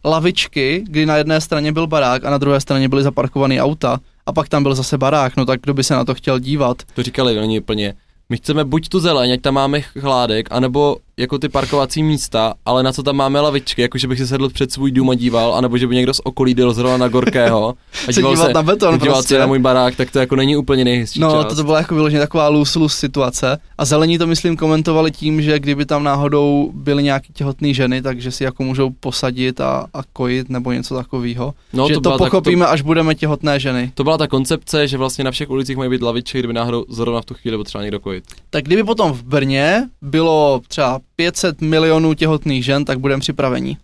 lavičky, 0.06 0.84
kdy 0.86 1.06
na 1.06 1.16
jedné 1.16 1.40
straně 1.40 1.72
byl 1.72 1.86
barák 1.86 2.24
a 2.24 2.30
na 2.30 2.38
druhé 2.38 2.60
straně 2.60 2.88
byly 2.88 3.02
zaparkované 3.02 3.62
auta 3.62 4.00
a 4.26 4.32
pak 4.32 4.48
tam 4.48 4.62
byl 4.62 4.74
zase 4.74 4.98
barák, 4.98 5.36
no 5.36 5.44
tak 5.44 5.60
kdo 5.60 5.74
by 5.74 5.84
se 5.84 5.94
na 5.94 6.04
to 6.04 6.14
chtěl 6.14 6.38
dívat. 6.38 6.82
To 6.94 7.02
říkali 7.02 7.38
oni 7.38 7.60
úplně, 7.60 7.94
my 8.28 8.36
chceme 8.36 8.64
buď 8.64 8.88
tu 8.88 9.00
zeleň, 9.00 9.32
ať 9.32 9.40
tam 9.40 9.54
máme 9.54 9.80
chládek, 9.80 10.48
anebo 10.50 10.96
jako 11.20 11.38
ty 11.38 11.48
parkovací 11.48 12.02
místa, 12.02 12.54
ale 12.66 12.82
na 12.82 12.92
co 12.92 13.02
tam 13.02 13.16
máme 13.16 13.40
lavičky, 13.40 13.82
jako 13.82 13.98
že 13.98 14.08
bych 14.08 14.18
si 14.18 14.26
sedl 14.26 14.48
před 14.48 14.72
svůj 14.72 14.90
dům 14.92 15.10
a 15.10 15.14
díval, 15.14 15.54
anebo 15.54 15.78
že 15.78 15.86
by 15.86 15.94
někdo 15.94 16.14
z 16.14 16.20
okolí 16.24 16.54
jel 16.58 16.72
zrovna 16.74 16.96
na 16.96 17.08
Gorkého 17.08 17.74
a 18.08 18.12
Se 18.12 18.22
dívat 18.22 18.52
na 18.52 18.62
beton 18.62 18.98
díval 18.98 19.14
prostě. 19.16 19.34
se 19.34 19.38
na 19.38 19.46
můj 19.46 19.58
barák, 19.58 19.96
tak 19.96 20.10
to 20.10 20.18
jako 20.18 20.36
není 20.36 20.56
úplně 20.56 20.84
nejhezčí 20.84 21.20
No, 21.20 21.30
část. 21.32 21.46
to, 21.46 21.54
to 21.56 21.64
byla 21.64 21.78
jako 21.78 21.94
vyloženě 21.94 22.20
taková 22.20 22.48
lus-lus 22.50 22.94
situace. 22.94 23.58
A 23.78 23.84
zelení 23.84 24.18
to, 24.18 24.26
myslím, 24.26 24.56
komentovali 24.56 25.10
tím, 25.10 25.42
že 25.42 25.58
kdyby 25.58 25.86
tam 25.86 26.04
náhodou 26.04 26.70
byly 26.74 27.02
nějaký 27.02 27.32
těhotné 27.32 27.74
ženy, 27.74 28.02
takže 28.02 28.30
si 28.30 28.44
jako 28.44 28.62
můžou 28.62 28.90
posadit 29.00 29.60
a, 29.60 29.86
a 29.94 30.00
kojit 30.12 30.48
nebo 30.48 30.72
něco 30.72 30.94
takového. 30.94 31.54
no, 31.72 31.88
že 31.88 31.94
to, 31.94 32.00
to 32.00 32.10
tak- 32.10 32.18
pochopíme, 32.18 32.66
až 32.66 32.82
budeme 32.82 33.14
těhotné 33.14 33.60
ženy. 33.60 33.92
To 33.94 34.04
byla 34.04 34.18
ta 34.18 34.26
koncepce, 34.26 34.88
že 34.88 34.98
vlastně 34.98 35.24
na 35.24 35.30
všech 35.30 35.50
ulicích 35.50 35.76
mají 35.76 35.90
být 35.90 36.02
lavičky, 36.02 36.38
kdyby 36.38 36.54
náhodou 36.54 36.84
zrovna 36.88 37.20
v 37.20 37.24
tu 37.24 37.34
chvíli 37.34 37.56
potřeba 37.56 37.82
někdo 37.82 38.00
kojit. 38.00 38.24
Tak 38.50 38.64
kdyby 38.64 38.84
potom 38.84 39.12
v 39.12 39.22
Brně 39.22 39.88
bylo 40.02 40.60
třeba 40.68 41.00
500 41.16 41.60
milionů 41.60 42.14
těhotných 42.14 42.64
žen, 42.64 42.84
tak 42.84 42.98
budeme 42.98 43.20
připraveni. 43.20 43.76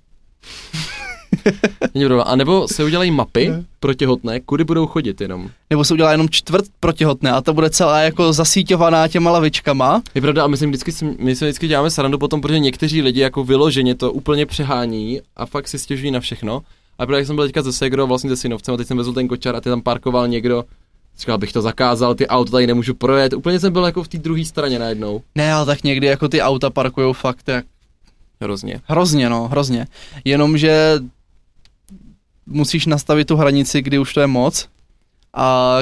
Není 1.94 2.06
problém. 2.06 2.26
A 2.28 2.36
nebo 2.36 2.68
se 2.68 2.84
udělají 2.84 3.10
mapy 3.10 3.48
Ne. 3.48 3.64
pro 3.80 3.94
těhotné, 3.94 4.40
kudy 4.40 4.64
budou 4.64 4.86
chodit 4.86 5.20
jenom. 5.20 5.50
Nebo 5.70 5.84
se 5.84 5.94
udělá 5.94 6.12
jenom 6.12 6.28
čtvrt 6.28 6.64
pro 6.80 6.92
těhotné 6.92 7.30
a 7.32 7.40
to 7.40 7.54
bude 7.54 7.70
celá 7.70 8.00
jako 8.00 8.32
zasíťovaná 8.32 9.08
těma 9.08 9.30
lavičkama. 9.30 10.02
Je 10.14 10.20
pravda, 10.20 10.44
a 10.44 10.46
my 10.46 10.56
si 10.56 10.66
vždycky, 10.66 10.92
my 11.18 11.36
si 11.36 11.44
vždycky 11.44 11.68
děláme 11.68 11.90
srandu 11.90 12.18
potom, 12.18 12.40
protože 12.40 12.58
někteří 12.58 13.02
lidi 13.02 13.20
jako 13.20 13.44
vyloženě 13.44 13.94
to 13.94 14.12
úplně 14.12 14.46
přehání 14.46 15.20
a 15.36 15.46
fakt 15.46 15.68
si 15.68 15.78
stěžují 15.78 16.10
na 16.10 16.20
všechno. 16.20 16.62
A 16.98 17.06
právě 17.06 17.18
jak 17.18 17.26
jsem 17.26 17.36
byl 17.36 17.44
teďka 17.46 17.62
ze 17.62 17.72
Segro, 17.72 18.06
vlastně 18.06 18.30
se 18.30 18.36
synovcem, 18.36 18.74
a 18.74 18.76
teď 18.76 18.86
jsem 18.86 18.96
vezl 18.96 19.12
ten 19.12 19.28
kočár 19.28 19.56
a 19.56 19.60
ty 19.60 19.68
tam 19.70 19.82
parkoval 19.82 20.28
někdo 20.28 20.64
Říkal, 21.18 21.38
bych 21.38 21.52
to 21.52 21.62
zakázal, 21.62 22.14
ty 22.14 22.26
auta 22.26 22.50
tady 22.50 22.66
nemůžu 22.66 22.94
projet. 22.94 23.32
Úplně 23.32 23.60
jsem 23.60 23.72
byl 23.72 23.84
jako 23.84 24.02
v 24.02 24.08
té 24.08 24.18
druhé 24.18 24.44
straně 24.44 24.78
najednou. 24.78 25.22
Ne, 25.34 25.52
ale 25.52 25.66
tak 25.66 25.82
někdy 25.84 26.06
jako 26.06 26.28
ty 26.28 26.42
auta 26.42 26.70
parkujou 26.70 27.12
fakt 27.12 27.48
jak 27.48 27.64
Hrozně. 28.40 28.80
hrozně, 28.84 29.28
no, 29.28 29.48
hrozně. 29.48 29.86
Jenomže 30.24 30.98
musíš 32.46 32.86
nastavit 32.86 33.28
tu 33.28 33.36
hranici, 33.36 33.82
kdy 33.82 33.98
už 33.98 34.14
to 34.14 34.20
je 34.20 34.26
moc 34.26 34.68
a 35.34 35.78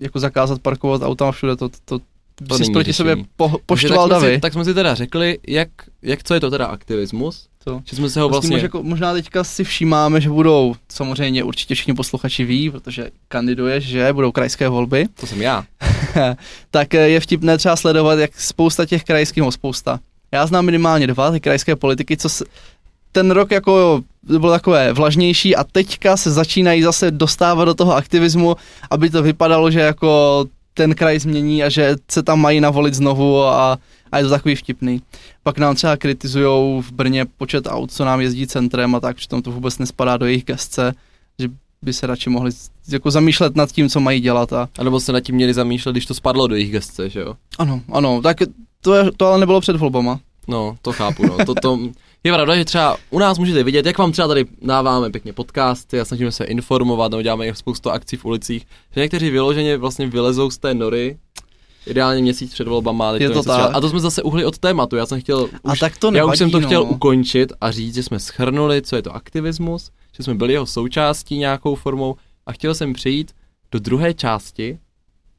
jako 0.00 0.20
zakázat 0.20 0.60
parkovat 0.62 1.02
auta 1.02 1.32
všude, 1.32 1.56
to, 1.56 1.68
to, 1.68 1.78
to, 1.84 2.04
To 2.48 2.58
jsi 2.58 2.72
proti 2.72 2.92
sobě 2.92 3.16
po, 3.36 3.48
Takže 3.48 3.62
poštval 3.66 4.08
tak 4.08 4.18
jsme, 4.18 4.26
davy. 4.26 4.34
si, 4.34 4.40
tak 4.40 4.52
jsme 4.52 4.64
si 4.64 4.74
teda 4.74 4.94
řekli, 4.94 5.38
jak, 5.48 5.68
jak 6.02 6.22
co 6.22 6.34
je 6.34 6.40
to 6.40 6.50
teda 6.50 6.66
aktivismus. 6.66 7.46
Co? 7.64 7.82
Že 7.84 7.96
jsme 7.96 8.10
se 8.10 8.20
ho 8.20 8.28
Vlastně... 8.28 8.48
vlastně... 8.50 8.64
Jako, 8.64 8.82
možná 8.82 9.12
teďka 9.12 9.44
si 9.44 9.64
všímáme, 9.64 10.20
že 10.20 10.28
budou, 10.30 10.74
samozřejmě 10.88 11.44
určitě 11.44 11.74
všichni 11.74 11.94
posluchači 11.94 12.44
ví, 12.44 12.70
protože 12.70 13.10
kandiduješ, 13.28 13.84
že 13.84 14.12
budou 14.12 14.32
krajské 14.32 14.68
volby, 14.68 15.06
To 15.20 15.26
jsem 15.26 15.42
já. 15.42 15.64
tak 16.70 16.94
eh, 16.94 17.08
je 17.08 17.20
vtipné 17.20 17.58
třeba 17.58 17.76
sledovat, 17.76 18.18
jak 18.18 18.40
spousta 18.40 18.86
těch 18.86 19.04
krajských, 19.04 19.42
no 19.42 19.52
spousta. 19.52 20.00
Já 20.32 20.46
znám 20.46 20.64
minimálně 20.64 21.06
dva 21.06 21.30
ty 21.30 21.40
krajské 21.40 21.76
politiky, 21.76 22.16
co 22.16 22.28
se, 22.28 22.44
ten 23.12 23.30
rok 23.30 23.50
jako 23.50 24.02
bylo 24.22 24.50
takové 24.50 24.92
vlažnější 24.92 25.56
a 25.56 25.64
teďka 25.64 26.16
se 26.16 26.30
začínají 26.30 26.82
zase 26.82 27.10
dostávat 27.10 27.64
do 27.64 27.74
toho 27.74 27.94
aktivismu, 27.96 28.56
aby 28.90 29.10
to 29.10 29.22
vypadalo, 29.22 29.70
že 29.70 29.80
jako 29.80 30.44
ten 30.80 30.94
kraj 30.94 31.18
změní 31.18 31.62
a 31.62 31.68
že 31.68 31.96
se 32.10 32.22
tam 32.22 32.40
mají 32.40 32.60
navolit 32.60 32.94
znovu 32.94 33.44
a, 33.44 33.78
a 34.12 34.18
je 34.18 34.24
to 34.24 34.30
takový 34.30 34.54
vtipný. 34.54 35.02
Pak 35.42 35.58
nám 35.58 35.74
třeba 35.74 35.96
kritizujou 35.96 36.80
v 36.80 36.92
Brně 36.92 37.24
počet 37.24 37.66
aut, 37.66 37.92
co 37.92 38.04
nám 38.04 38.20
jezdí 38.20 38.46
centrem 38.46 38.94
a 38.94 39.00
tak, 39.00 39.16
přitom 39.16 39.42
to 39.42 39.50
vůbec 39.50 39.78
nespadá 39.78 40.16
do 40.16 40.26
jejich 40.26 40.44
gestce, 40.44 40.94
že 41.38 41.48
by 41.82 41.92
se 41.92 42.06
radši 42.06 42.30
mohli 42.30 42.50
jako 42.88 43.10
zamýšlet 43.10 43.56
nad 43.56 43.72
tím, 43.72 43.88
co 43.88 44.00
mají 44.00 44.20
dělat 44.20 44.52
a 44.52 44.68
A 44.78 44.84
nebo 44.84 45.00
se 45.00 45.12
nad 45.12 45.20
tím 45.20 45.34
měli 45.34 45.54
zamýšlet, 45.54 45.92
když 45.92 46.06
to 46.06 46.14
spadlo 46.14 46.46
do 46.46 46.54
jejich 46.54 46.72
gestce, 46.72 47.10
že 47.10 47.20
jo? 47.20 47.34
ano, 47.58 47.80
ano, 47.92 48.20
tak 48.22 48.36
to, 48.80 48.94
je, 48.94 49.10
to 49.16 49.26
ale 49.26 49.40
nebylo 49.40 49.60
před 49.60 49.76
volbama. 49.76 50.20
No, 50.48 50.76
to 50.82 50.92
chápu, 50.92 51.26
no. 51.26 51.44
To, 51.44 51.54
to, 51.54 51.78
je 52.24 52.32
pravda, 52.32 52.56
že 52.56 52.64
třeba 52.64 52.96
u 53.10 53.18
nás 53.18 53.38
můžete 53.38 53.62
vidět, 53.62 53.86
jak 53.86 53.98
vám 53.98 54.12
třeba 54.12 54.28
tady 54.28 54.44
dáváme 54.62 55.10
pěkně 55.10 55.32
podcasty 55.32 56.00
a 56.00 56.04
snažíme 56.04 56.32
se 56.32 56.44
informovat, 56.44 57.10
nebo 57.10 57.22
děláme 57.22 57.54
spoustu 57.54 57.90
akcí 57.90 58.16
v 58.16 58.24
ulicích, 58.24 58.66
že 58.94 59.00
někteří 59.00 59.30
vyloženě 59.30 59.76
vlastně 59.76 60.06
vylezou 60.06 60.50
z 60.50 60.58
té 60.58 60.74
nory, 60.74 61.18
ideálně 61.86 62.22
měsíc 62.22 62.52
před 62.52 62.68
volbama. 62.68 63.12
Je 63.16 63.30
to 63.30 63.42
tak. 63.42 63.70
A 63.74 63.80
to 63.80 63.90
jsme 63.90 64.00
zase 64.00 64.22
uhli 64.22 64.44
od 64.44 64.58
tématu, 64.58 64.96
já 64.96 65.06
jsem 65.06 65.20
chtěl 65.20 65.48
A 65.64 65.72
už, 65.72 65.78
tak 65.78 65.96
to 65.98 66.06
já 66.06 66.10
nevadí, 66.10 66.32
už 66.32 66.38
jsem 66.38 66.50
to 66.50 66.60
chtěl 66.60 66.84
no. 66.84 66.90
ukončit 66.90 67.52
a 67.60 67.70
říct, 67.70 67.94
že 67.94 68.02
jsme 68.02 68.18
schrnuli, 68.18 68.82
co 68.82 68.96
je 68.96 69.02
to 69.02 69.14
aktivismus, 69.14 69.90
že 70.16 70.22
jsme 70.22 70.34
byli 70.34 70.52
jeho 70.52 70.66
součástí 70.66 71.38
nějakou 71.38 71.74
formou 71.74 72.16
a 72.46 72.52
chtěl 72.52 72.74
jsem 72.74 72.92
přejít 72.92 73.32
do 73.72 73.78
druhé 73.78 74.14
části 74.14 74.78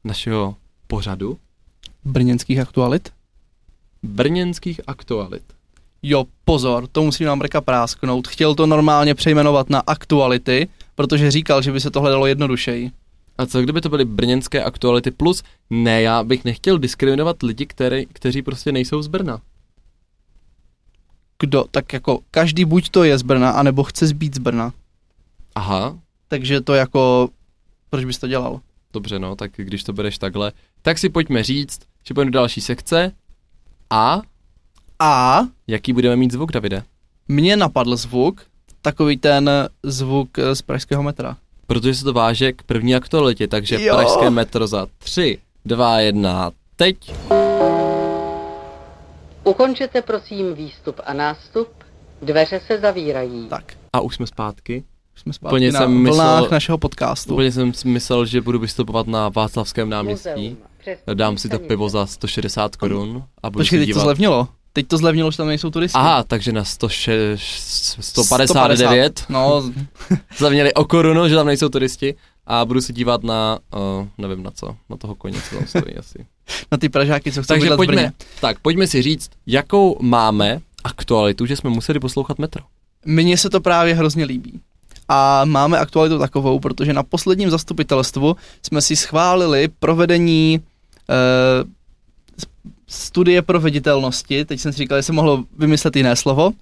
našeho 0.04 0.56
pořadu 0.86 1.38
Brněnských 2.04 2.58
aktualit? 2.58 3.12
brněnských 4.02 4.80
aktualit. 4.86 5.42
Jo, 6.02 6.24
pozor, 6.44 6.86
to 6.86 7.02
musí 7.02 7.24
nám 7.24 7.38
Breka 7.38 7.60
prásknout. 7.60 8.28
Chtěl 8.28 8.54
to 8.54 8.66
normálně 8.66 9.14
přejmenovat 9.14 9.70
na 9.70 9.80
aktuality, 9.80 10.68
protože 10.94 11.30
říkal, 11.30 11.62
že 11.62 11.72
by 11.72 11.80
se 11.80 11.90
tohle 11.90 12.10
dalo 12.10 12.26
jednodušeji. 12.26 12.90
A 13.38 13.46
co 13.46 13.62
kdyby 13.62 13.80
to 13.80 13.88
byly 13.88 14.04
brněnské 14.04 14.64
aktuality 14.64 15.10
plus? 15.10 15.42
Ne, 15.70 16.02
já 16.02 16.24
bych 16.24 16.44
nechtěl 16.44 16.78
diskriminovat 16.78 17.42
lidi, 17.42 17.66
které, 17.66 18.04
kteří 18.04 18.42
prostě 18.42 18.72
nejsou 18.72 19.02
z 19.02 19.06
Brna. 19.06 19.40
Kdo, 21.38 21.64
tak 21.70 21.92
jako 21.92 22.20
každý 22.30 22.64
buď 22.64 22.90
to 22.90 23.04
je 23.04 23.18
z 23.18 23.22
Brna, 23.22 23.50
anebo 23.50 23.82
chce 23.82 24.06
zbýt 24.06 24.34
z 24.34 24.38
Brna. 24.38 24.72
Aha, 25.54 25.98
Takže 26.28 26.60
to 26.60 26.74
jako, 26.74 27.28
proč 27.90 28.04
bys 28.04 28.18
to 28.18 28.28
dělal? 28.28 28.60
dobře 28.92 29.18
no, 29.18 29.36
tak 29.36 29.50
když 29.56 29.84
to 29.84 29.92
bereš 29.92 30.18
takhle, 30.18 30.52
tak 30.82 30.98
si 30.98 31.08
pojďme 31.08 31.42
říct, 31.42 31.80
že 32.06 32.14
pojďme 32.14 32.30
do 32.30 32.38
další 32.38 32.60
sekce 32.60 33.12
a 33.90 34.22
A 35.04 35.40
jaký 35.66 35.92
budeme 35.92 36.16
mít 36.16 36.32
zvuk, 36.32 36.52
Davide? 36.52 36.82
mně 37.28 37.56
napadl 37.56 37.96
zvuk, 37.96 38.40
takový 38.82 39.16
ten 39.16 39.50
zvuk 39.82 40.38
eh, 40.38 40.54
z 40.54 40.62
pražského 40.62 41.02
metra. 41.02 41.36
Protože 41.66 41.94
se 41.94 42.04
to 42.04 42.12
váže 42.12 42.52
k 42.52 42.62
první 42.62 42.94
aktualitě, 42.94 43.48
takže 43.48 43.82
Jo. 43.84 43.94
pražské 43.94 44.30
metro 44.30 44.66
za 44.66 44.86
3, 44.98 45.38
2, 45.64 46.00
1, 46.00 46.50
teď. 46.76 46.96
Ukončete 49.44 50.02
prosím 50.02 50.54
výstup 50.54 51.00
a 51.04 51.12
nástup. 51.12 51.68
Dveře 52.22 52.60
se 52.66 52.78
zavírají. 52.80 53.46
Tak, 53.48 53.64
A 53.92 54.00
už 54.00 54.14
jsme 54.16 54.26
zpátky. 54.26 54.84
už 55.14 55.20
jsme 55.20 55.32
zpátky 55.32 55.52
Úplně 55.54 55.72
na 55.72 55.80
jsem 55.80 56.04
vlnách 56.04 56.40
myslel- 56.40 56.48
našeho 56.50 56.78
podcastu. 56.78 57.32
Úplně 57.34 57.52
jsem 57.52 57.74
si 57.74 57.88
myslel, 57.88 58.26
že 58.26 58.40
budu 58.40 58.58
vystupovat 58.58 59.06
na 59.06 59.28
Václavském 59.28 59.88
náměstí. 59.90 60.28
Muzeum. 60.30 60.56
Dám 61.14 61.38
si 61.38 61.48
to 61.48 61.58
pivo 61.58 61.88
za 61.88 62.06
160 62.06 62.76
korun 62.76 63.24
a 63.42 63.50
budu 63.50 63.60
Počkej, 63.62 63.78
se 63.78 63.80
teď 63.80 63.88
to 63.88 63.92
dívat. 63.92 64.02
zlevnilo. 64.02 64.48
Teď 64.72 64.86
to 64.88 64.98
zlevnilo, 64.98 65.30
že 65.30 65.36
tam 65.36 65.46
nejsou 65.46 65.70
turisti. 65.70 65.98
Aha, 65.98 66.22
takže 66.22 66.52
na 66.52 66.64
106, 66.64 67.96
159 68.00 69.24
No, 69.28 69.62
zlevnili 70.38 70.74
o 70.74 70.84
korunu, 70.84 71.28
že 71.28 71.34
tam 71.34 71.46
nejsou 71.46 71.68
turisti 71.68 72.14
a 72.46 72.64
budu 72.64 72.80
se 72.80 72.92
dívat 72.92 73.22
na, 73.22 73.58
uh, 73.74 74.06
nevím 74.18 74.42
na 74.42 74.50
co, 74.50 74.76
na 74.90 74.96
toho 74.96 75.14
koně, 75.14 75.38
co 75.50 75.56
tam 75.56 75.66
stojí 75.66 75.96
asi. 75.96 76.26
na 76.72 76.78
ty 76.78 76.88
Pražáky, 76.88 77.32
co 77.32 77.42
chcou 77.42 77.54
Takže 77.54 77.64
bydlet 77.64 77.76
v 77.76 77.78
pojďme, 77.78 77.96
Brně. 77.96 78.12
tak 78.40 78.58
pojďme 78.58 78.86
si 78.86 79.02
říct, 79.02 79.30
jakou 79.46 79.98
máme 80.00 80.60
aktualitu, 80.84 81.46
že 81.46 81.56
jsme 81.56 81.70
museli 81.70 82.00
poslouchat 82.00 82.38
metro. 82.38 82.62
Mně 83.04 83.36
se 83.36 83.50
to 83.50 83.60
právě 83.60 83.94
hrozně 83.94 84.24
líbí. 84.24 84.60
A 85.08 85.44
máme 85.44 85.78
aktualitu 85.78 86.18
takovou, 86.18 86.60
protože 86.60 86.92
na 86.92 87.02
posledním 87.02 87.50
zastupitelstvu 87.50 88.36
jsme 88.62 88.80
si 88.80 88.96
schválili 88.96 89.68
provedení 89.78 90.60
eh, 91.10 91.64
studie 92.92 93.42
proveditelnosti, 93.42 94.44
teď 94.44 94.60
jsem 94.60 94.72
si 94.72 94.78
říkal, 94.78 94.98
že 94.98 95.02
jsem 95.02 95.14
mohl 95.14 95.44
vymyslet 95.58 95.96
jiné 95.96 96.16
slovo, 96.16 96.52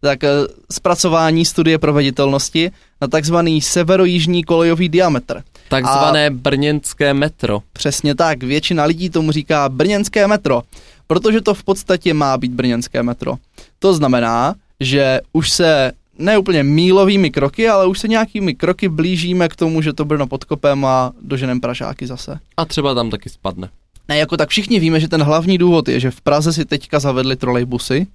tak 0.00 0.24
eh, 0.24 0.30
zpracování 0.70 1.44
studie 1.44 1.78
proveditelnosti 1.78 2.70
na 3.00 3.08
takzvaný 3.08 3.60
severojižní 3.60 4.44
kolejový 4.44 4.88
diametr. 4.88 5.42
Takzvané 5.68 6.30
brněnské 6.30 7.14
metro. 7.14 7.62
Přesně 7.72 8.14
tak, 8.14 8.42
většina 8.42 8.84
lidí 8.84 9.10
tomu 9.10 9.32
říká 9.32 9.68
brněnské 9.68 10.26
metro, 10.26 10.62
protože 11.06 11.40
to 11.40 11.54
v 11.54 11.64
podstatě 11.64 12.14
má 12.14 12.38
být 12.38 12.52
brněnské 12.52 13.02
metro. 13.02 13.36
To 13.78 13.94
znamená, 13.94 14.54
že 14.80 15.20
už 15.32 15.50
se 15.50 15.92
ne 16.18 16.38
úplně 16.38 16.62
mílovými 16.62 17.30
kroky, 17.30 17.68
ale 17.68 17.86
už 17.86 17.98
se 17.98 18.08
nějakými 18.08 18.54
kroky 18.54 18.88
blížíme 18.88 19.48
k 19.48 19.56
tomu, 19.56 19.82
že 19.82 19.92
to 19.92 20.04
Brno 20.04 20.26
podkopem 20.26 20.84
a 20.84 21.12
doženem 21.22 21.60
Pražáky 21.60 22.06
zase. 22.06 22.38
A 22.56 22.64
třeba 22.64 22.94
tam 22.94 23.10
taky 23.10 23.28
spadne. 23.28 23.68
Ne, 24.08 24.18
jako 24.18 24.36
tak 24.36 24.48
všichni 24.48 24.80
víme, 24.80 25.00
že 25.00 25.08
ten 25.08 25.22
hlavní 25.22 25.58
důvod 25.58 25.88
je, 25.88 26.00
že 26.00 26.10
v 26.10 26.20
Praze 26.20 26.52
si 26.52 26.64
teďka 26.64 27.00
zavedli 27.00 27.36
trolejbusy, 27.36 28.06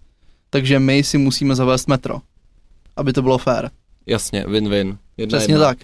takže 0.50 0.80
my 0.80 1.04
si 1.04 1.18
musíme 1.18 1.56
zavést 1.56 1.88
metro, 1.88 2.22
aby 2.96 3.14
to 3.14 3.22
bylo 3.22 3.38
fair. 3.38 3.70
Jasně, 4.06 4.46
win-win. 4.46 4.98
Jedna 5.18 5.38
Přesně 5.38 5.54
jedna. 5.54 5.66
tak. 5.66 5.78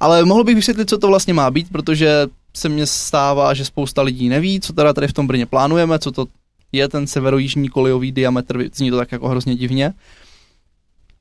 Ale 0.00 0.24
mohl 0.24 0.44
bych 0.44 0.56
vysvětlit, 0.56 0.90
co 0.90 0.98
to 0.98 1.08
vlastně 1.08 1.34
má 1.34 1.50
být, 1.50 1.72
protože 1.72 2.26
se 2.56 2.68
mně 2.68 2.86
stává, 2.86 3.54
že 3.54 3.64
spousta 3.64 4.02
lidí 4.02 4.28
neví, 4.28 4.60
co 4.60 4.72
teda 4.72 4.92
tady 4.92 5.08
v 5.08 5.12
tom 5.12 5.26
Brně 5.26 5.46
plánujeme, 5.46 5.98
co 5.98 6.12
to 6.12 6.26
je 6.72 6.88
ten 6.88 7.06
severojižní 7.06 7.68
kolejový 7.68 8.12
diametr, 8.12 8.64
zní 8.74 8.90
to 8.90 8.96
tak 8.96 9.12
jako 9.12 9.28
hrozně 9.28 9.56
divně. 9.56 9.92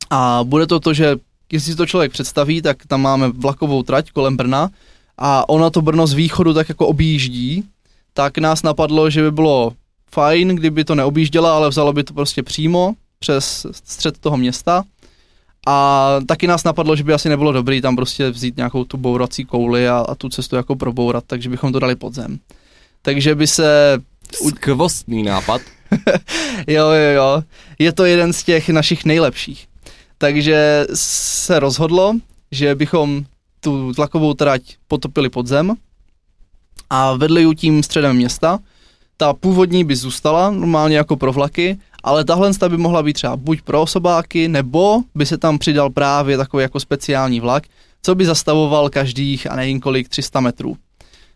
A 0.10 0.40
bude 0.44 0.68
to 0.68 0.80
to, 0.80 0.94
že 0.94 1.16
jestli 1.52 1.72
si 1.72 1.78
to 1.78 1.86
člověk 1.86 2.12
představí, 2.12 2.62
tak 2.62 2.86
tam 2.88 3.02
máme 3.02 3.30
vlakovou 3.30 3.84
trať 3.84 4.12
kolem 4.12 4.38
Brna 4.38 4.70
a 5.18 5.50
ona 5.50 5.70
to 5.70 5.82
Brno 5.82 6.08
z 6.08 6.14
východu 6.14 6.54
tak 6.54 6.70
jako 6.70 6.88
objíždí, 6.88 7.64
tak 8.18 8.38
nás 8.38 8.64
napadlo, 8.64 9.10
že 9.10 9.22
by 9.22 9.32
bylo 9.32 9.74
fajn, 10.12 10.48
kdyby 10.48 10.84
to 10.84 10.96
neobjížděla, 10.96 11.56
ale 11.56 11.70
vzalo 11.70 11.94
by 11.94 12.04
to 12.04 12.14
prostě 12.14 12.44
přímo 12.44 12.94
přes 13.20 13.66
střed 13.72 14.18
toho 14.18 14.38
města 14.38 14.84
a 15.68 16.10
taky 16.28 16.48
nás 16.48 16.64
napadlo, 16.64 16.96
že 16.96 17.04
by 17.04 17.14
asi 17.14 17.30
nebylo 17.30 17.52
dobrý 17.52 17.82
tam 17.82 17.96
prostě 17.96 18.30
vzít 18.30 18.58
nějakou 18.58 18.84
tu 18.84 18.98
bourací 18.98 19.46
kouli 19.46 19.90
a, 19.90 19.98
a 19.98 20.16
tu 20.16 20.30
cestu 20.30 20.56
jako 20.56 20.76
probourat, 20.76 21.24
takže 21.28 21.50
bychom 21.50 21.72
to 21.74 21.80
dali 21.80 21.96
pod 21.96 22.14
zem. 22.14 22.40
Takže 23.02 23.36
by 23.36 23.48
se, 23.48 23.98
Skvostný 24.34 25.24
nápad. 25.24 25.62
jo, 26.68 26.90
jo, 26.90 27.12
jo, 27.16 27.44
je 27.80 27.94
to 27.94 28.06
jeden 28.06 28.34
z 28.34 28.44
těch 28.44 28.70
našich 28.70 29.06
nejlepších. 29.06 29.68
Takže 30.18 30.86
se 30.94 31.60
rozhodlo, 31.60 32.14
že 32.52 32.76
bychom 32.76 33.26
tu 33.60 33.94
tlakovou 33.94 34.34
trať 34.34 34.62
potopili 34.88 35.30
pod 35.30 35.48
zem 35.48 35.74
a 36.90 37.14
vedli 37.14 37.42
ji 37.42 37.56
tím 37.56 37.84
středem 37.84 38.16
města. 38.16 38.60
Ta 39.18 39.34
původní 39.34 39.84
by 39.84 39.96
zůstala 39.96 40.52
normálně 40.52 40.98
jako 40.98 41.18
pro 41.18 41.34
vlaky, 41.34 41.78
ale 42.04 42.26
tahle 42.26 42.52
by 42.68 42.78
mohla 42.78 43.04
být 43.04 43.14
třeba 43.14 43.38
buď 43.38 43.62
pro 43.62 43.82
osobáky, 43.82 44.48
nebo 44.48 45.02
by 45.16 45.26
se 45.26 45.38
tam 45.38 45.60
přidal 45.60 45.90
právě 45.90 46.38
takový 46.38 46.62
jako 46.62 46.80
speciální 46.80 47.40
vlak, 47.40 47.64
co 48.02 48.16
by 48.16 48.26
zastavoval 48.26 48.90
každých 48.90 49.52
a 49.52 49.56
nevím 49.56 49.80
kolik 49.80 50.10
300 50.10 50.40
metrů. 50.40 50.78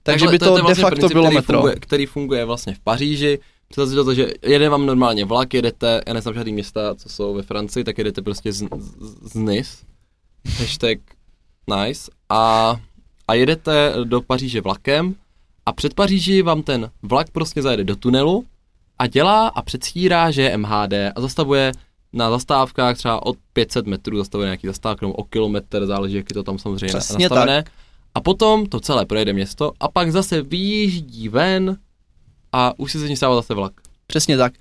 Takže 0.04 0.26
Takhle, 0.26 0.32
by 0.32 0.40
to, 0.40 0.56
de 0.56 0.62
vlastně 0.62 0.82
facto 0.82 0.96
princip, 0.96 1.14
bylo 1.14 1.26
který 1.26 1.36
metro. 1.36 1.58
Funguje, 1.58 1.76
který 1.76 2.06
funguje 2.06 2.46
vlastně 2.46 2.74
v 2.74 2.80
Paříži. 2.80 3.40
Představte 3.68 3.92
si 3.92 4.06
to, 4.06 4.14
že 4.14 4.34
jede 4.42 4.70
vám 4.70 4.86
normálně 4.86 5.26
vlak, 5.26 5.54
jedete, 5.54 6.02
já 6.08 6.14
neznám 6.14 6.36
žádný 6.36 6.54
města, 6.54 6.96
co 6.96 7.10
jsou 7.10 7.34
ve 7.34 7.42
Francii, 7.42 7.84
tak 7.84 7.98
jedete 7.98 8.22
prostě 8.22 8.54
z, 8.54 8.58
z, 8.78 9.32
z 9.32 9.36
Nice, 9.36 9.72
hashtag 10.60 11.00
nice, 11.76 12.12
a, 12.30 12.76
a 13.28 13.34
jedete 13.34 13.94
do 14.04 14.22
Paříže 14.22 14.62
vlakem 14.62 15.16
a 15.65 15.74
před 15.74 15.93
Paříži 15.93 16.41
vám 16.41 16.63
ten 16.63 16.91
vlak 17.02 17.30
prostě 17.32 17.62
zajede 17.62 17.84
do 17.84 17.95
tunelu 17.95 18.45
a 19.00 19.08
dělá 19.08 19.47
a 19.47 19.62
předstírá, 19.62 20.32
že 20.32 20.41
je 20.41 20.58
MHD 20.58 20.93
a 21.15 21.21
zastavuje 21.21 21.71
na 22.13 22.30
zastávkách 22.30 22.97
třeba 22.97 23.26
od 23.26 23.38
500 23.54 23.88
metrů 23.88 24.17
zastavuje 24.17 24.47
nějaký 24.47 24.67
zastávka 24.67 25.06
nebo 25.06 25.13
o 25.13 25.24
kilometr, 25.24 25.86
záleží, 25.86 26.15
jak 26.15 26.30
je 26.30 26.34
to 26.34 26.43
tam 26.43 26.60
samozřejmě 26.60 26.88
Přesně 26.88 27.30
nastavené. 27.30 27.63
A 28.15 28.21
potom 28.21 28.65
to 28.65 28.80
celé 28.80 29.06
projede 29.06 29.34
město 29.34 29.71
a 29.80 29.88
pak 29.88 30.12
zase 30.12 30.41
vyjíždí 30.41 31.30
ven 31.30 31.78
a 32.52 32.80
už 32.80 32.91
si 32.91 33.00
z 33.00 33.10
ní 33.10 33.15
stává 33.15 33.36
zase 33.36 33.54
vlak. 33.54 33.74
Přesně 34.08 34.38
tak. 34.38 34.54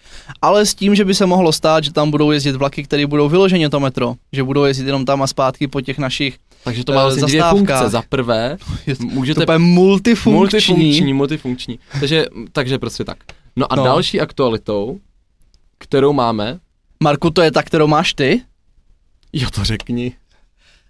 Ale 0.42 0.66
s 0.66 0.74
tím, 0.74 0.94
že 0.94 1.04
by 1.04 1.14
se 1.14 1.26
mohlo 1.26 1.52
stát, 1.52 1.84
že 1.84 1.92
tam 1.92 2.10
budou 2.10 2.30
jezdit 2.30 2.56
vlaky, 2.56 2.84
které 2.84 3.06
budou 3.06 3.28
vyloženě 3.28 3.70
to 3.70 3.80
metro, 3.80 4.14
že 4.32 4.42
budou 4.42 4.64
jezdit 4.64 4.86
jenom 4.86 5.04
tam 5.04 5.22
a 5.22 5.26
zpátky 5.26 5.68
po 5.68 5.80
těch 5.80 5.98
našich 5.98 6.38
Takže 6.64 6.84
to 6.84 6.92
má 6.92 7.02
vlastně 7.02 7.22
dvě 7.26 7.42
funkce. 7.50 7.88
Za 7.88 8.02
prvé, 8.08 8.56
můžete 9.00 9.46
to 9.46 9.52
je 9.52 9.58
multifunkční. 9.58 10.38
multifunkční, 10.38 11.12
multifunkční. 11.14 11.78
Takže, 12.00 12.26
takže 12.52 12.78
prostě 12.78 13.04
tak. 13.04 13.18
No 13.56 13.72
a 13.72 13.76
No. 13.76 13.82
no. 13.82 13.88
další 13.88 14.20
aktualitou, 14.20 14.98
kterou 15.78 16.12
máme, 16.12 16.58
Marku, 17.02 17.30
to 17.30 17.42
je 17.42 17.50
ta, 17.50 17.62
kterou 17.62 17.86
máš 17.86 18.14
ty? 18.14 18.42
jo 19.32 19.48
to 19.54 19.64
řekni. 19.64 20.12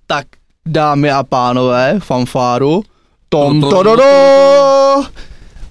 Tak, 0.07 0.27
dámy 0.67 1.11
a 1.11 1.23
pánové, 1.23 1.97
fanfáru. 1.99 2.83
Tom, 3.29 3.61
To, 3.61 3.71
to, 3.71 3.85
to, 3.85 3.97
to. 3.97 5.05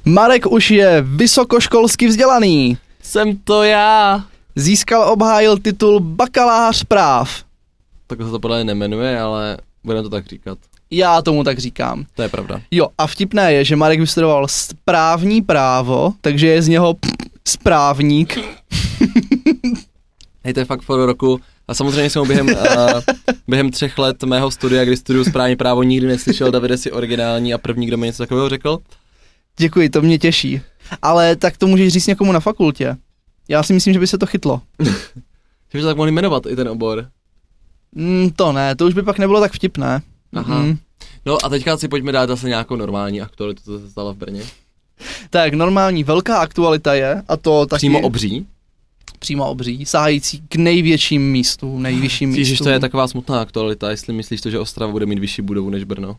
Marek 0.05 0.45
už 0.45 0.71
je 0.71 1.01
vysokoškolsky 1.01 2.07
vzdělaný. 2.07 2.77
Jsem 3.03 3.37
to 3.37 3.63
já. 3.63 4.23
Získal, 4.55 5.09
obhájil 5.13 5.57
titul 5.57 5.99
bakalář 5.99 6.83
práv. 6.83 7.43
Tak 8.09 8.21
se 8.21 8.31
to 8.31 8.39
podle 8.39 8.63
nemenuje, 8.63 9.19
ale 9.19 9.57
budeme 9.83 10.03
to 10.03 10.09
tak 10.09 10.27
říkat. 10.27 10.57
Já 10.91 11.21
tomu 11.21 11.43
tak 11.43 11.59
říkám. 11.59 12.05
To 12.15 12.21
je 12.21 12.29
pravda. 12.29 12.61
Jo, 12.71 12.87
a 12.97 13.07
vtipné 13.07 13.53
je, 13.53 13.65
že 13.65 13.75
Marek 13.75 13.99
vystudoval 13.99 14.47
správní 14.47 15.41
právo, 15.41 16.13
takže 16.21 16.47
je 16.47 16.61
z 16.61 16.67
něho 16.67 16.95
správník. 17.47 18.37
Hej, 20.43 20.53
to 20.53 20.59
je 20.59 20.65
fakt 20.65 20.81
for 20.81 21.05
roku. 21.05 21.39
A 21.67 21.73
samozřejmě 21.73 22.09
jsem 22.09 22.27
během, 22.27 22.47
uh, 22.47 22.55
během 23.47 23.71
třech 23.71 23.97
let 23.97 24.23
mého 24.23 24.51
studia, 24.51 24.85
kdy 24.85 24.97
studuju 24.97 25.25
správní 25.25 25.55
právo, 25.55 25.83
nikdy 25.83 26.07
neslyšel 26.07 26.51
Davide 26.51 26.77
si 26.77 26.91
originální 26.91 27.53
a 27.53 27.57
první, 27.57 27.87
kdo 27.87 27.97
mi 27.97 28.07
něco 28.07 28.23
takového 28.23 28.49
řekl. 28.49 28.77
Děkuji, 29.57 29.89
to 29.89 30.01
mě 30.01 30.17
těší. 30.17 30.61
Ale 31.01 31.35
tak 31.35 31.57
to 31.57 31.67
můžeš 31.67 31.93
říct 31.93 32.07
někomu 32.07 32.31
na 32.31 32.39
fakultě. 32.39 32.97
Já 33.47 33.63
si 33.63 33.73
myslím, 33.73 33.93
že 33.93 33.99
by 33.99 34.07
se 34.07 34.17
to 34.17 34.25
chytlo. 34.25 34.61
Že 35.71 35.77
by 35.77 35.81
to 35.81 35.87
tak 35.87 35.97
mohli 35.97 36.11
jmenovat 36.11 36.45
i 36.45 36.55
ten 36.55 36.69
obor. 36.69 37.07
Mm, 37.95 38.29
to 38.35 38.51
ne, 38.51 38.75
to 38.75 38.85
už 38.85 38.93
by 38.93 39.03
pak 39.03 39.19
nebylo 39.19 39.39
tak 39.39 39.53
vtipné. 39.53 40.01
Aha. 40.33 40.59
Mm. 40.61 40.77
No 41.25 41.37
a 41.45 41.49
teďka 41.49 41.77
si 41.77 41.87
pojďme 41.87 42.11
dát 42.11 42.27
zase 42.29 42.47
nějakou 42.49 42.75
normální 42.75 43.21
aktualitu, 43.21 43.61
co 43.63 43.79
se 43.79 43.89
stalo 43.89 44.13
v 44.13 44.17
Brně. 44.17 44.41
Tak 45.29 45.53
normální 45.53 46.03
velká 46.03 46.37
aktualita 46.39 46.93
je, 46.93 47.23
a 47.27 47.37
to 47.37 47.65
taky 47.65 47.79
Přímo 47.79 47.99
obří. 47.99 48.45
přímo 49.19 49.49
obří, 49.49 49.85
sahající 49.85 50.41
k 50.49 50.55
největším 50.55 51.31
místům, 51.31 51.81
nejvyšším 51.81 52.29
místům. 52.29 52.39
Ježiš, 52.39 52.59
to 52.59 52.69
je 52.69 52.79
taková 52.79 53.07
smutná 53.07 53.41
aktualita, 53.41 53.89
jestli 53.89 54.13
myslíš 54.13 54.41
to, 54.41 54.49
že 54.49 54.59
Ostrava 54.59 54.91
bude 54.91 55.05
mít 55.05 55.19
vyšší 55.19 55.41
budovu 55.41 55.69
než 55.69 55.83
Brno. 55.83 56.17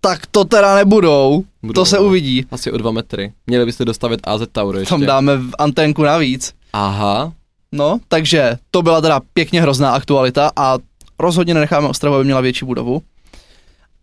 Tak 0.00 0.26
to 0.26 0.44
teda 0.44 0.74
nebudou, 0.74 1.44
Budou, 1.62 1.72
to 1.80 1.84
se 1.86 1.96
no. 1.96 2.02
uvidí. 2.02 2.46
Asi 2.50 2.72
o 2.72 2.76
dva 2.78 2.90
metry. 2.90 3.32
Měli 3.46 3.64
byste 3.66 3.84
dostavit 3.84 4.20
AZ 4.24 4.42
Tower 4.52 4.76
ještě. 4.76 4.88
Tam 4.88 5.00
dáme 5.06 5.36
v 5.36 5.50
anténku 5.58 6.02
navíc. 6.02 6.54
Aha, 6.72 7.32
No, 7.72 8.00
takže 8.08 8.58
to 8.70 8.82
byla 8.82 9.00
teda 9.00 9.20
pěkně 9.34 9.62
hrozná 9.62 9.92
aktualita 9.92 10.50
a 10.56 10.78
rozhodně 11.18 11.54
nenecháme 11.54 11.88
Ostravu, 11.88 12.16
aby 12.16 12.24
měla 12.24 12.40
větší 12.40 12.64
budovu. 12.64 13.02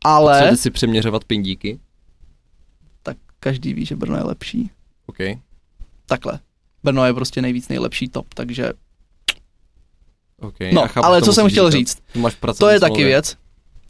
Ale 0.03 0.39
Chcete 0.41 0.57
si 0.57 0.71
přeměřovat 0.71 1.23
pindíky? 1.23 1.79
tak 3.03 3.17
každý 3.39 3.73
ví, 3.73 3.85
že 3.85 3.95
Brno 3.95 4.17
je 4.17 4.23
lepší. 4.23 4.71
OK. 5.05 5.17
Takhle. 6.05 6.39
Brno 6.83 7.05
je 7.05 7.13
prostě 7.13 7.41
nejvíc 7.41 7.67
nejlepší 7.67 8.07
top, 8.09 8.33
takže 8.33 8.73
OK. 10.41 10.55
no, 10.71 10.87
chápu, 10.87 11.05
ale 11.05 11.21
co 11.21 11.33
jsem 11.33 11.49
chtěl 11.49 11.71
říct, 11.71 11.97
máš 12.15 12.37
to 12.57 12.69
je 12.69 12.79
taky 12.79 13.03
věc, 13.03 13.35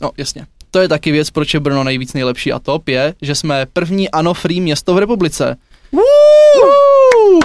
no 0.02 0.12
jasně, 0.18 0.48
to 0.72 0.80
je 0.80 0.88
taky 0.88 1.12
věc, 1.12 1.30
proč 1.30 1.54
je 1.54 1.60
Brno 1.60 1.84
nejvíc 1.84 2.13
nejlepší 2.13 2.54
a 2.54 2.60
top 2.60 2.88
je, 2.90 3.13
že 3.22 3.36
jsme 3.36 3.66
první 3.66 4.12
ano 4.12 4.34
free 4.34 4.62
město 4.62 4.94
v 4.94 4.98
republice. 4.98 5.58
Woo! 5.92 7.40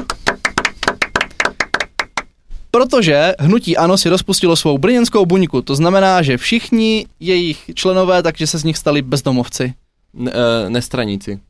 Protože 2.75 3.33
hnutí 3.39 3.77
ANO 3.77 3.99
si 3.99 4.09
rozpustilo 4.09 4.57
svou 4.57 4.79
brněnskou 4.79 5.27
buňku, 5.27 5.63
to 5.63 5.75
znamená, 5.75 6.23
že 6.23 6.37
všichni 6.37 7.07
jejich 7.21 7.71
členové, 7.75 8.23
takže 8.23 8.47
se 8.47 8.59
z 8.59 8.65
nich 8.65 8.79
stali 8.79 9.03
bezdomovci. 9.03 9.75
Ne, 10.15 10.31
uh, 10.31 10.71
nestraníci. 10.71 11.41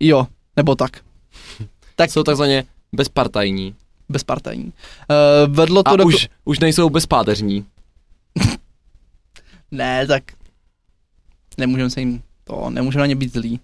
Jo, 0.00 0.26
nebo 0.56 0.74
tak. 0.74 1.00
Tak 1.96 2.10
Jsou 2.10 2.22
takzvaně 2.22 2.64
bezpartajní. 2.92 3.74
bezpartajní. 4.08 4.64
Uh, 4.64 5.54
vedlo 5.54 5.82
to 5.82 5.90
A 5.90 5.96
do... 5.96 6.04
už, 6.04 6.28
už 6.44 6.58
nejsou 6.58 6.90
bezpáteřní. 6.90 7.64
Ne, 9.70 10.06
tak 10.06 10.22
nemůžeme 11.58 11.90
se 11.90 12.00
jim 12.00 12.22
to, 12.44 12.70
nemůžeme 12.70 13.00
na 13.00 13.06
ně 13.06 13.16
být 13.16 13.32
zlí. 13.32 13.60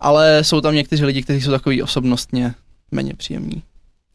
Ale 0.00 0.44
jsou 0.44 0.60
tam 0.60 0.74
někteří 0.74 1.04
lidi, 1.04 1.22
kteří 1.22 1.42
jsou 1.42 1.50
takový 1.50 1.82
osobnostně 1.82 2.54
méně 2.90 3.14
příjemní. 3.14 3.62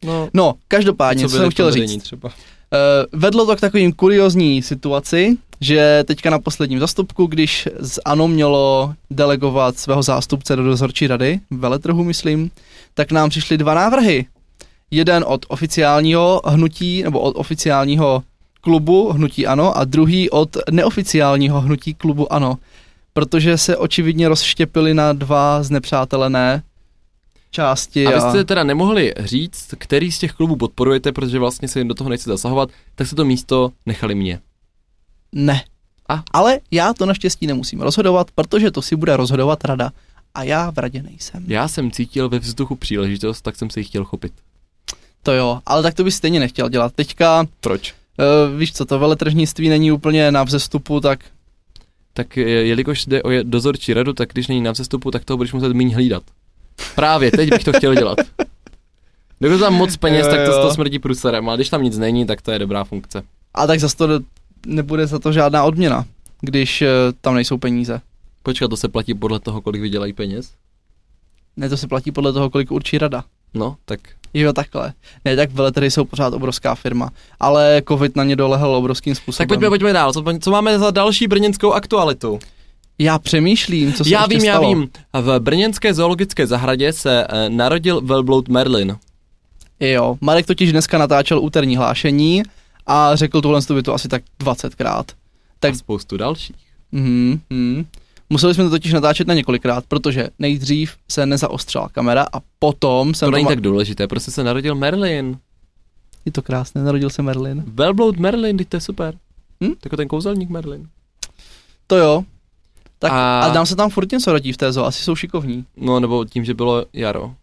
No, 0.04 0.28
No, 0.34 0.54
každopádně, 0.68 1.28
co, 1.28 1.36
jsem 1.36 1.50
chtěl 1.50 1.70
říct. 1.72 1.80
vedení 1.82 2.00
Třeba. 2.00 2.28
Uh, 2.28 3.20
vedlo 3.20 3.46
to 3.46 3.56
k 3.56 3.60
takovým 3.60 3.92
kuriozní 3.92 4.62
situaci, 4.62 5.36
že 5.60 6.04
teďka 6.06 6.30
na 6.30 6.38
posledním 6.38 6.80
zastupku, 6.80 7.26
když 7.26 7.68
z 7.80 7.98
ANO 8.04 8.28
mělo 8.28 8.94
delegovat 9.10 9.78
svého 9.78 10.02
zástupce 10.02 10.56
do 10.56 10.62
dozorčí 10.64 11.06
rady, 11.06 11.40
veletrhu 11.50 12.04
myslím, 12.04 12.50
tak 12.94 13.12
nám 13.12 13.30
přišly 13.30 13.58
dva 13.58 13.74
návrhy. 13.74 14.26
Jeden 14.90 15.24
od 15.26 15.46
oficiálního 15.48 16.40
hnutí, 16.44 17.02
nebo 17.02 17.20
od 17.20 17.36
oficiálního 17.36 18.22
klubu 18.60 19.12
hnutí 19.12 19.46
ANO 19.46 19.78
a 19.78 19.84
druhý 19.84 20.30
od 20.30 20.56
neoficiálního 20.70 21.60
hnutí 21.60 21.94
klubu 21.94 22.32
ANO. 22.32 22.58
Protože 23.12 23.58
se 23.58 23.76
očividně 23.76 24.28
rozštěpili 24.28 24.94
na 24.94 25.12
dva 25.12 25.62
znepřátelené 25.62 26.62
části. 27.52 28.06
A 28.06 28.10
vy 28.10 28.20
jste 28.20 28.44
teda 28.44 28.64
nemohli 28.64 29.14
říct, 29.18 29.74
který 29.78 30.12
z 30.12 30.18
těch 30.18 30.32
klubů 30.32 30.56
podporujete, 30.56 31.12
protože 31.12 31.38
vlastně 31.38 31.68
se 31.68 31.80
jim 31.80 31.88
do 31.88 31.94
toho 31.94 32.10
nechce 32.10 32.30
zasahovat, 32.30 32.68
tak 32.94 33.06
se 33.06 33.16
to 33.16 33.24
místo 33.24 33.72
nechali 33.86 34.14
mě. 34.14 34.40
Ne. 35.32 35.64
A? 36.08 36.22
Ale 36.32 36.58
já 36.70 36.92
to 36.92 37.06
naštěstí 37.06 37.46
nemusím 37.46 37.80
rozhodovat, 37.80 38.30
protože 38.34 38.70
to 38.70 38.82
si 38.82 38.96
bude 38.96 39.16
rozhodovat 39.16 39.64
rada. 39.64 39.90
A 40.34 40.42
já 40.42 40.70
v 40.70 40.78
radě 40.78 41.02
nejsem. 41.02 41.44
Já 41.48 41.68
jsem 41.68 41.90
cítil 41.90 42.28
ve 42.28 42.38
vzduchu 42.38 42.76
příležitost, 42.76 43.42
tak 43.42 43.56
jsem 43.56 43.70
se 43.70 43.80
jí 43.80 43.84
chtěl 43.84 44.04
chopit. 44.04 44.32
To 45.22 45.32
jo, 45.32 45.60
ale 45.66 45.82
tak 45.82 45.94
to 45.94 46.04
bys 46.04 46.16
stejně 46.16 46.40
nechtěl 46.40 46.68
dělat. 46.68 46.92
Teďka, 46.94 47.44
Proč? 47.60 47.94
uh, 48.52 48.58
víš 48.58 48.72
co, 48.72 48.84
to 48.84 48.98
veletržnictví 48.98 49.68
není 49.68 49.92
úplně 49.92 50.32
na 50.32 50.42
vzestupu, 50.44 51.00
tak 51.00 51.20
Tak 52.14 52.36
je- 52.36 52.66
jelikož 52.66 53.06
jde 53.06 53.22
o 53.22 53.28
dozorčí 53.42 53.92
radu, 53.94 54.12
tak 54.12 54.28
když 54.32 54.46
není 54.48 54.60
na 54.60 54.72
vzestupu, 54.72 55.10
tak 55.10 55.24
toho 55.24 55.36
budeš 55.36 55.52
muset 55.52 55.72
méně 55.72 55.94
hlídat. 55.94 56.22
Právě, 56.94 57.30
teď 57.30 57.50
bych 57.50 57.64
to 57.64 57.72
chtěl 57.72 57.94
dělat. 57.94 58.18
Když 59.38 59.60
tam 59.60 59.74
moc 59.74 59.96
peněz, 59.96 60.26
Jo, 60.26 60.32
tak 60.32 60.46
to, 60.46 60.62
to 60.62 60.74
smrdí 60.74 60.98
průserem, 60.98 61.48
ale 61.48 61.58
když 61.58 61.68
tam 61.68 61.82
nic 61.82 61.98
není, 61.98 62.26
tak 62.26 62.42
to 62.42 62.50
je 62.52 62.58
dobrá 62.58 62.84
funkce. 62.84 63.22
a 63.54 63.66
tak 63.66 63.80
zase 63.80 63.96
to 63.96 64.08
nebude 64.66 65.06
za 65.06 65.18
to 65.18 65.32
žádná 65.32 65.64
odměna, 65.64 66.04
když 66.40 66.82
uh, 66.82 66.88
tam 67.20 67.34
nejsou 67.34 67.58
peníze. 67.58 68.00
Počkat, 68.42 68.68
to 68.68 68.76
se 68.76 68.88
platí 68.88 69.14
podle 69.14 69.40
toho, 69.40 69.60
kolik 69.60 69.82
vydělají 69.82 70.12
peněz? 70.12 70.50
Ne, 71.56 71.68
to 71.68 71.76
se 71.76 71.88
platí 71.88 72.12
podle 72.12 72.32
toho, 72.32 72.50
kolik 72.50 72.70
určí 72.70 72.98
rada. 72.98 73.24
No, 73.54 73.76
tak 73.84 74.00
Jo, 74.34 74.52
takhle. 74.52 74.92
Ne, 75.24 75.36
tak 75.36 75.50
veletrhy 75.52 75.90
jsou 75.90 76.04
pořád 76.04 76.34
obrovská 76.34 76.74
firma, 76.74 77.10
ale 77.40 77.82
covid 77.88 78.16
na 78.16 78.24
ně 78.24 78.36
dolehl 78.36 78.74
obrovským 78.74 79.14
způsobem. 79.14 79.38
Tak 79.38 79.48
pojďme, 79.48 79.68
pojďme 79.68 79.92
dál. 79.92 80.12
Co, 80.12 80.24
co 80.40 80.50
máme 80.50 80.78
za 80.78 80.90
další 80.90 81.26
brněnskou 81.26 81.72
aktualitu? 81.72 82.38
Já 82.98 83.18
přemýšlím, 83.18 83.92
co 83.92 84.04
se 84.04 84.10
já 84.10 84.26
vím, 84.26 84.40
stalo. 84.40 84.62
já 84.62 84.68
vím. 84.68 84.88
V 85.12 85.40
brněnské 85.40 85.94
zoologické 85.94 86.46
zahradě 86.46 86.92
se 86.92 87.26
eh, 87.28 87.50
narodil 87.50 88.00
velbloud 88.00 88.48
Merlin. 88.48 88.96
Jo, 89.80 90.18
Marek 90.20 90.46
totiž 90.46 90.72
dneska 90.72 90.98
natáčel 90.98 91.40
úterní 91.40 91.76
hlášení 91.76 92.42
a 92.86 93.16
řekl 93.16 93.40
tuhle 93.40 93.62
tu 93.62 93.74
větu 93.74 93.92
asi 93.92 94.08
tak 94.08 94.22
20krát. 94.40 95.04
Tak 95.60 95.74
a 95.74 95.76
spoustu 95.76 96.16
dalších. 96.16 96.56
Mhm, 96.92 97.40
mhm. 97.50 97.86
Museli 98.30 98.54
jsme 98.54 98.64
to 98.64 98.70
totiž 98.70 98.92
natáčet 98.92 99.26
na 99.26 99.34
několikrát, 99.34 99.84
protože 99.88 100.28
nejdřív 100.38 100.96
se 101.10 101.26
nezaostřila 101.26 101.88
kamera 101.88 102.26
a 102.32 102.40
potom 102.58 103.14
jsem... 103.14 103.26
To 103.26 103.30
není 103.30 103.46
tak 103.46 103.60
důležité, 103.60 104.08
prostě 104.08 104.30
se 104.30 104.44
narodil 104.44 104.74
Merlin. 104.74 105.38
Je 106.24 106.32
to 106.32 106.42
krásné, 106.42 106.82
narodil 106.82 107.10
se 107.10 107.22
Merlin. 107.22 107.64
Velbloud 107.66 108.18
Merlin, 108.18 108.56
teď 108.56 108.68
to 108.68 108.76
je 108.76 108.80
super. 108.80 109.14
Hm? 109.64 109.66
Hm? 109.66 109.74
Jako 109.84 109.96
ten 109.96 110.08
kouzelník 110.08 110.50
Merlin. 110.50 110.88
To 111.86 111.96
jo. 111.96 112.24
Tak 113.02 113.12
a, 113.12 113.40
A- 113.40 113.52
nám 113.52 113.66
se 113.66 113.76
tam 113.76 113.90
furt 113.90 114.12
něco 114.12 114.32
rodí 114.32 114.52
v 114.52 114.56
té 114.56 114.72
zoo, 114.72 114.84
asi 114.86 115.02
jsou 115.02 115.16
šikovní. 115.16 115.64
No, 115.76 116.00
nebo 116.00 116.24
tím, 116.24 116.44
že 116.44 116.54
bylo 116.54 116.84
jaro. 116.92 117.34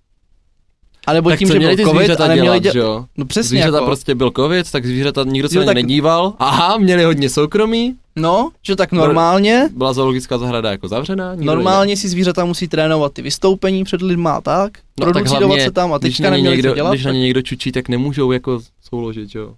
A 1.07 1.13
nebo 1.13 1.29
tak 1.29 1.39
tím, 1.39 1.47
že 1.47 1.53
měli 1.59 1.75
byl 1.75 1.85
ty 1.85 1.89
covid 1.89 1.99
zvířata 2.05 2.23
a 2.25 2.27
neměli 2.27 2.45
dělat, 2.45 2.59
dělat. 2.63 2.73
že 2.73 2.79
jo? 2.79 3.05
No 3.17 3.25
přesně 3.25 3.47
Zvířata 3.49 3.77
jako. 3.77 3.85
prostě 3.85 4.15
byl 4.15 4.31
covid, 4.35 4.71
tak 4.71 4.85
zvířata 4.85 5.23
nikdo 5.23 5.49
se 5.49 5.57
Jo, 5.57 5.63
tak- 5.65 5.75
nedíval. 5.75 6.33
Aha, 6.39 6.77
měli 6.77 7.03
hodně 7.03 7.29
soukromí. 7.29 7.95
No, 8.15 8.49
že 8.63 8.75
tak 8.75 8.91
normálně, 8.91 9.69
Byla 9.75 9.93
zoologická 9.93 10.37
zahrada 10.37 10.71
jako 10.71 10.87
zavřená? 10.87 11.35
Normálně 11.35 11.97
si 11.97 12.09
zvířata 12.09 12.45
musí 12.45 12.67
trénovat 12.67 13.13
ty 13.13 13.21
vystoupení 13.21 13.83
před 13.83 14.01
lidma 14.01 14.31
a 14.31 14.41
tak, 14.41 14.71
No, 14.99 15.13
tak 15.13 15.27
hlavně, 15.27 15.63
se 15.65 15.71
tam 15.71 15.93
a 15.93 15.99
teďka 15.99 16.29
neměli 16.29 16.55
někdo, 16.55 16.69
co 16.71 16.75
dělat, 16.75 16.89
Když 16.91 17.05
na 17.05 17.11
ně 17.11 17.19
někdo 17.19 17.41
čučí, 17.41 17.71
tak 17.71 17.89
nemůžou 17.89 18.31
jako 18.31 18.59
souložit, 18.89 19.35
jo. 19.35 19.53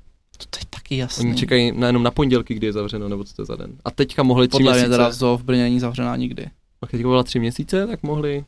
To 0.50 0.58
je 0.60 0.66
taky 0.70 0.98
jasný. 0.98 1.30
Oni 1.30 1.38
čekají 1.40 1.72
na, 1.72 1.88
jenom 1.88 2.04
na 2.04 2.12
pondělky, 2.12 2.54
kdy 2.54 2.68
je 2.68 2.74
zavřeno, 2.74 3.10
nebo 3.10 3.24
co 3.24 3.34
to 3.36 3.42
je 3.42 3.46
za 3.46 3.56
den. 3.56 3.72
A 3.86 3.92
teďka 3.92 4.24
mohli 4.24 4.48
tři 4.48 4.52
Podle 4.52 4.72
mě 4.72 4.80
měsíce. 4.80 4.98
teda 4.98 5.12
zoo 5.12 5.38
v 5.38 5.44
Brně 5.44 5.64
není 5.64 5.80
zavřená 5.80 6.16
nikdy. 6.16 6.46
A 6.82 6.88
teďka 6.88 7.08
byla 7.08 7.24
tři 7.24 7.40
měsíce, 7.40 7.88
tak 7.88 8.04
mohli 8.04 8.46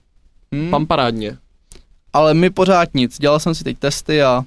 Hmm. 0.54 0.70
pamparádně. 0.70 1.38
Ale 2.14 2.34
my 2.34 2.50
pořád 2.50 2.90
nic, 2.94 3.20
dělal 3.20 3.40
jsem 3.40 3.56
si 3.56 3.64
teď 3.64 3.78
testy 3.80 4.22
a 4.24 4.46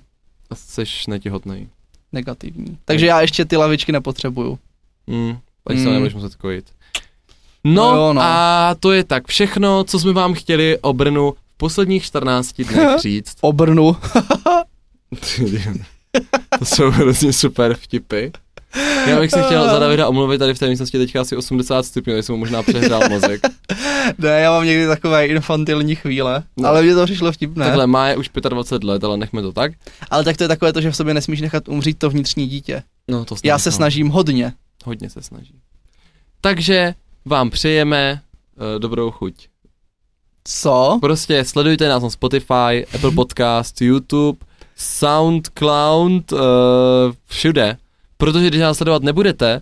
A 0.51 0.55
seš 0.55 1.07
netihotnej. 1.07 1.69
negativní. 2.13 2.79
Takže 2.85 3.07
já 3.07 3.21
ještě 3.21 3.45
ty 3.45 3.57
lavičky 3.57 3.93
nepotřebuju. 3.93 4.59
Hmm, 5.09 5.39
pak 5.65 5.77
se 5.77 5.83
Hmm. 5.83 5.93
nebudeš 5.93 6.15
muset 6.15 6.35
kojit. 6.35 6.65
No, 7.65 7.73
No 7.75 7.97
jo, 7.97 8.13
no. 8.13 8.21
a 8.23 8.75
to 8.81 8.93
je 8.93 9.05
tak 9.05 9.27
všechno, 9.29 9.85
co 9.85 9.99
jsme 9.99 10.13
vám 10.13 10.35
chtěli 10.35 10.79
o 10.79 10.93
Brnu 10.93 11.33
v 11.33 11.57
posledních 11.57 12.03
14 12.05 12.63
dnech 12.63 12.99
říct. 13.03 13.37
Obrnu. 13.41 13.97
to 16.59 16.65
jsou 16.65 16.91
hrozně 16.91 17.33
super 17.33 17.75
vtipy. 17.75 18.31
Já 19.07 19.21
bych 19.21 19.31
se 19.31 19.43
chtěl 19.43 19.65
za 19.71 19.79
Davida 19.79 20.09
omluvit, 20.09 20.39
tady 20.39 20.55
v 20.55 20.59
té 20.59 20.69
místnosti 20.69 20.99
teďka 20.99 21.21
asi 21.21 21.37
80 21.37 21.87
stupňů, 21.87 22.15
jestli 22.15 22.33
mu 22.33 22.39
možná 22.39 22.63
přehrál 22.63 23.03
mozek. 23.11 23.41
ne, 24.19 24.29
já 24.41 24.51
mám 24.51 24.65
někdy 24.65 24.87
takové 24.87 25.27
infantilní 25.27 25.95
chvíle, 25.95 26.43
No. 26.57 26.69
ale 26.69 26.83
mně 26.83 26.95
to 26.95 27.05
přišlo 27.05 27.33
vtipné. 27.33 27.65
Takhle 27.65 27.87
má 27.87 28.09
je 28.09 28.17
už 28.17 28.31
25 28.49 28.85
let, 28.89 29.05
ale 29.05 29.17
nechme 29.17 29.43
to 29.43 29.53
tak. 29.53 29.73
Ale 30.11 30.25
tak 30.25 30.37
to 30.37 30.45
je 30.45 30.49
takové 30.49 30.73
to, 30.73 30.81
že 30.81 30.91
v 30.91 30.97
sobě 30.97 31.15
nesmíš 31.15 31.41
nechat 31.41 31.69
umřít 31.69 31.99
to 31.99 32.11
vnitřní 32.11 32.47
dítě. 32.47 32.83
No, 33.09 33.25
to 33.25 33.37
Já 33.45 33.59
se 33.59 33.69
no. 33.71 33.77
snažím 33.77 34.09
hodně. 34.09 34.53
Hodně 34.85 35.11
se 35.11 35.23
snaží. 35.23 35.55
Takže 36.41 36.95
vám 37.25 37.51
přejeme 37.51 38.21
uh, 38.57 38.81
dobrou 38.81 39.11
chuť. 39.11 39.35
Co? 40.45 40.99
Prostě 41.01 41.45
sledujte 41.45 41.89
nás 41.89 42.03
na 42.03 42.11
Spotify, 42.11 42.87
Apple 42.95 43.11
Podcast, 43.11 43.83
YouTube, 43.83 44.39
SoundCloud, 44.77 46.33
uh, 46.33 46.39
všude. 47.27 47.77
Protože 48.17 48.47
když 48.47 48.61
nás 48.61 48.77
sledovat 48.77 49.03
nebudete, 49.03 49.61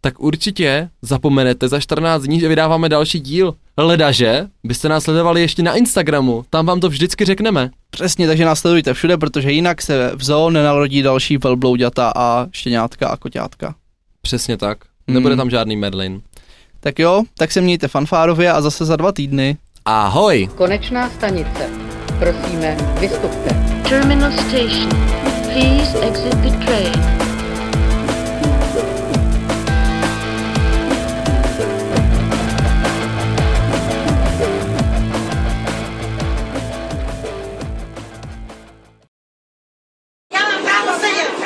tak 0.00 0.20
určitě 0.20 0.88
zapomenete 1.02 1.68
za 1.68 1.80
14 1.80 2.22
dní, 2.22 2.40
že 2.40 2.48
vydáváme 2.48 2.88
další 2.88 3.20
díl. 3.20 3.54
Ledaže 3.76 4.46
byste 4.64 4.88
nás 4.88 5.04
sledovali 5.04 5.40
ještě 5.40 5.62
na 5.62 5.74
Instagramu, 5.74 6.44
tam 6.50 6.66
vám 6.66 6.80
to 6.80 6.88
vždycky 6.88 7.24
řekneme. 7.24 7.70
Přesně, 7.90 8.26
takže 8.26 8.44
nás 8.44 8.58
sledujte 8.60 8.94
všude, 8.94 9.16
protože 9.16 9.52
jinak 9.52 9.82
se 9.82 10.12
v 10.14 10.24
zoo 10.24 10.50
nenarodí 10.50 11.02
další 11.02 11.38
velblouďata 11.38 12.12
a 12.16 12.46
štěňátka 12.52 13.08
a 13.08 13.16
koťátka. 13.16 13.74
Přesně 14.22 14.56
tak. 14.56 14.78
Nebude 15.06 15.34
Hmm. 15.34 15.38
tam 15.38 15.50
žádný 15.50 15.76
Merlin. 15.76 16.20
Tak 16.80 16.98
jo, 16.98 17.22
tak 17.38 17.52
se 17.52 17.60
mějte 17.60 17.88
fanfárově 17.88 18.52
a 18.52 18.60
zase 18.60 18.84
za 18.84 18.96
dva 18.96 19.12
týdny. 19.12 19.56
Ahoj! 19.84 20.48
Konečná 20.56 21.10
stanice. 21.10 21.70
Prosíme, 22.18 22.76
vystupte. 23.00 23.77
Terminal 23.88 24.30
station. 24.32 24.90
Please 25.50 25.94
exit 25.94 26.34
the 26.42 26.50
train. 26.62 27.27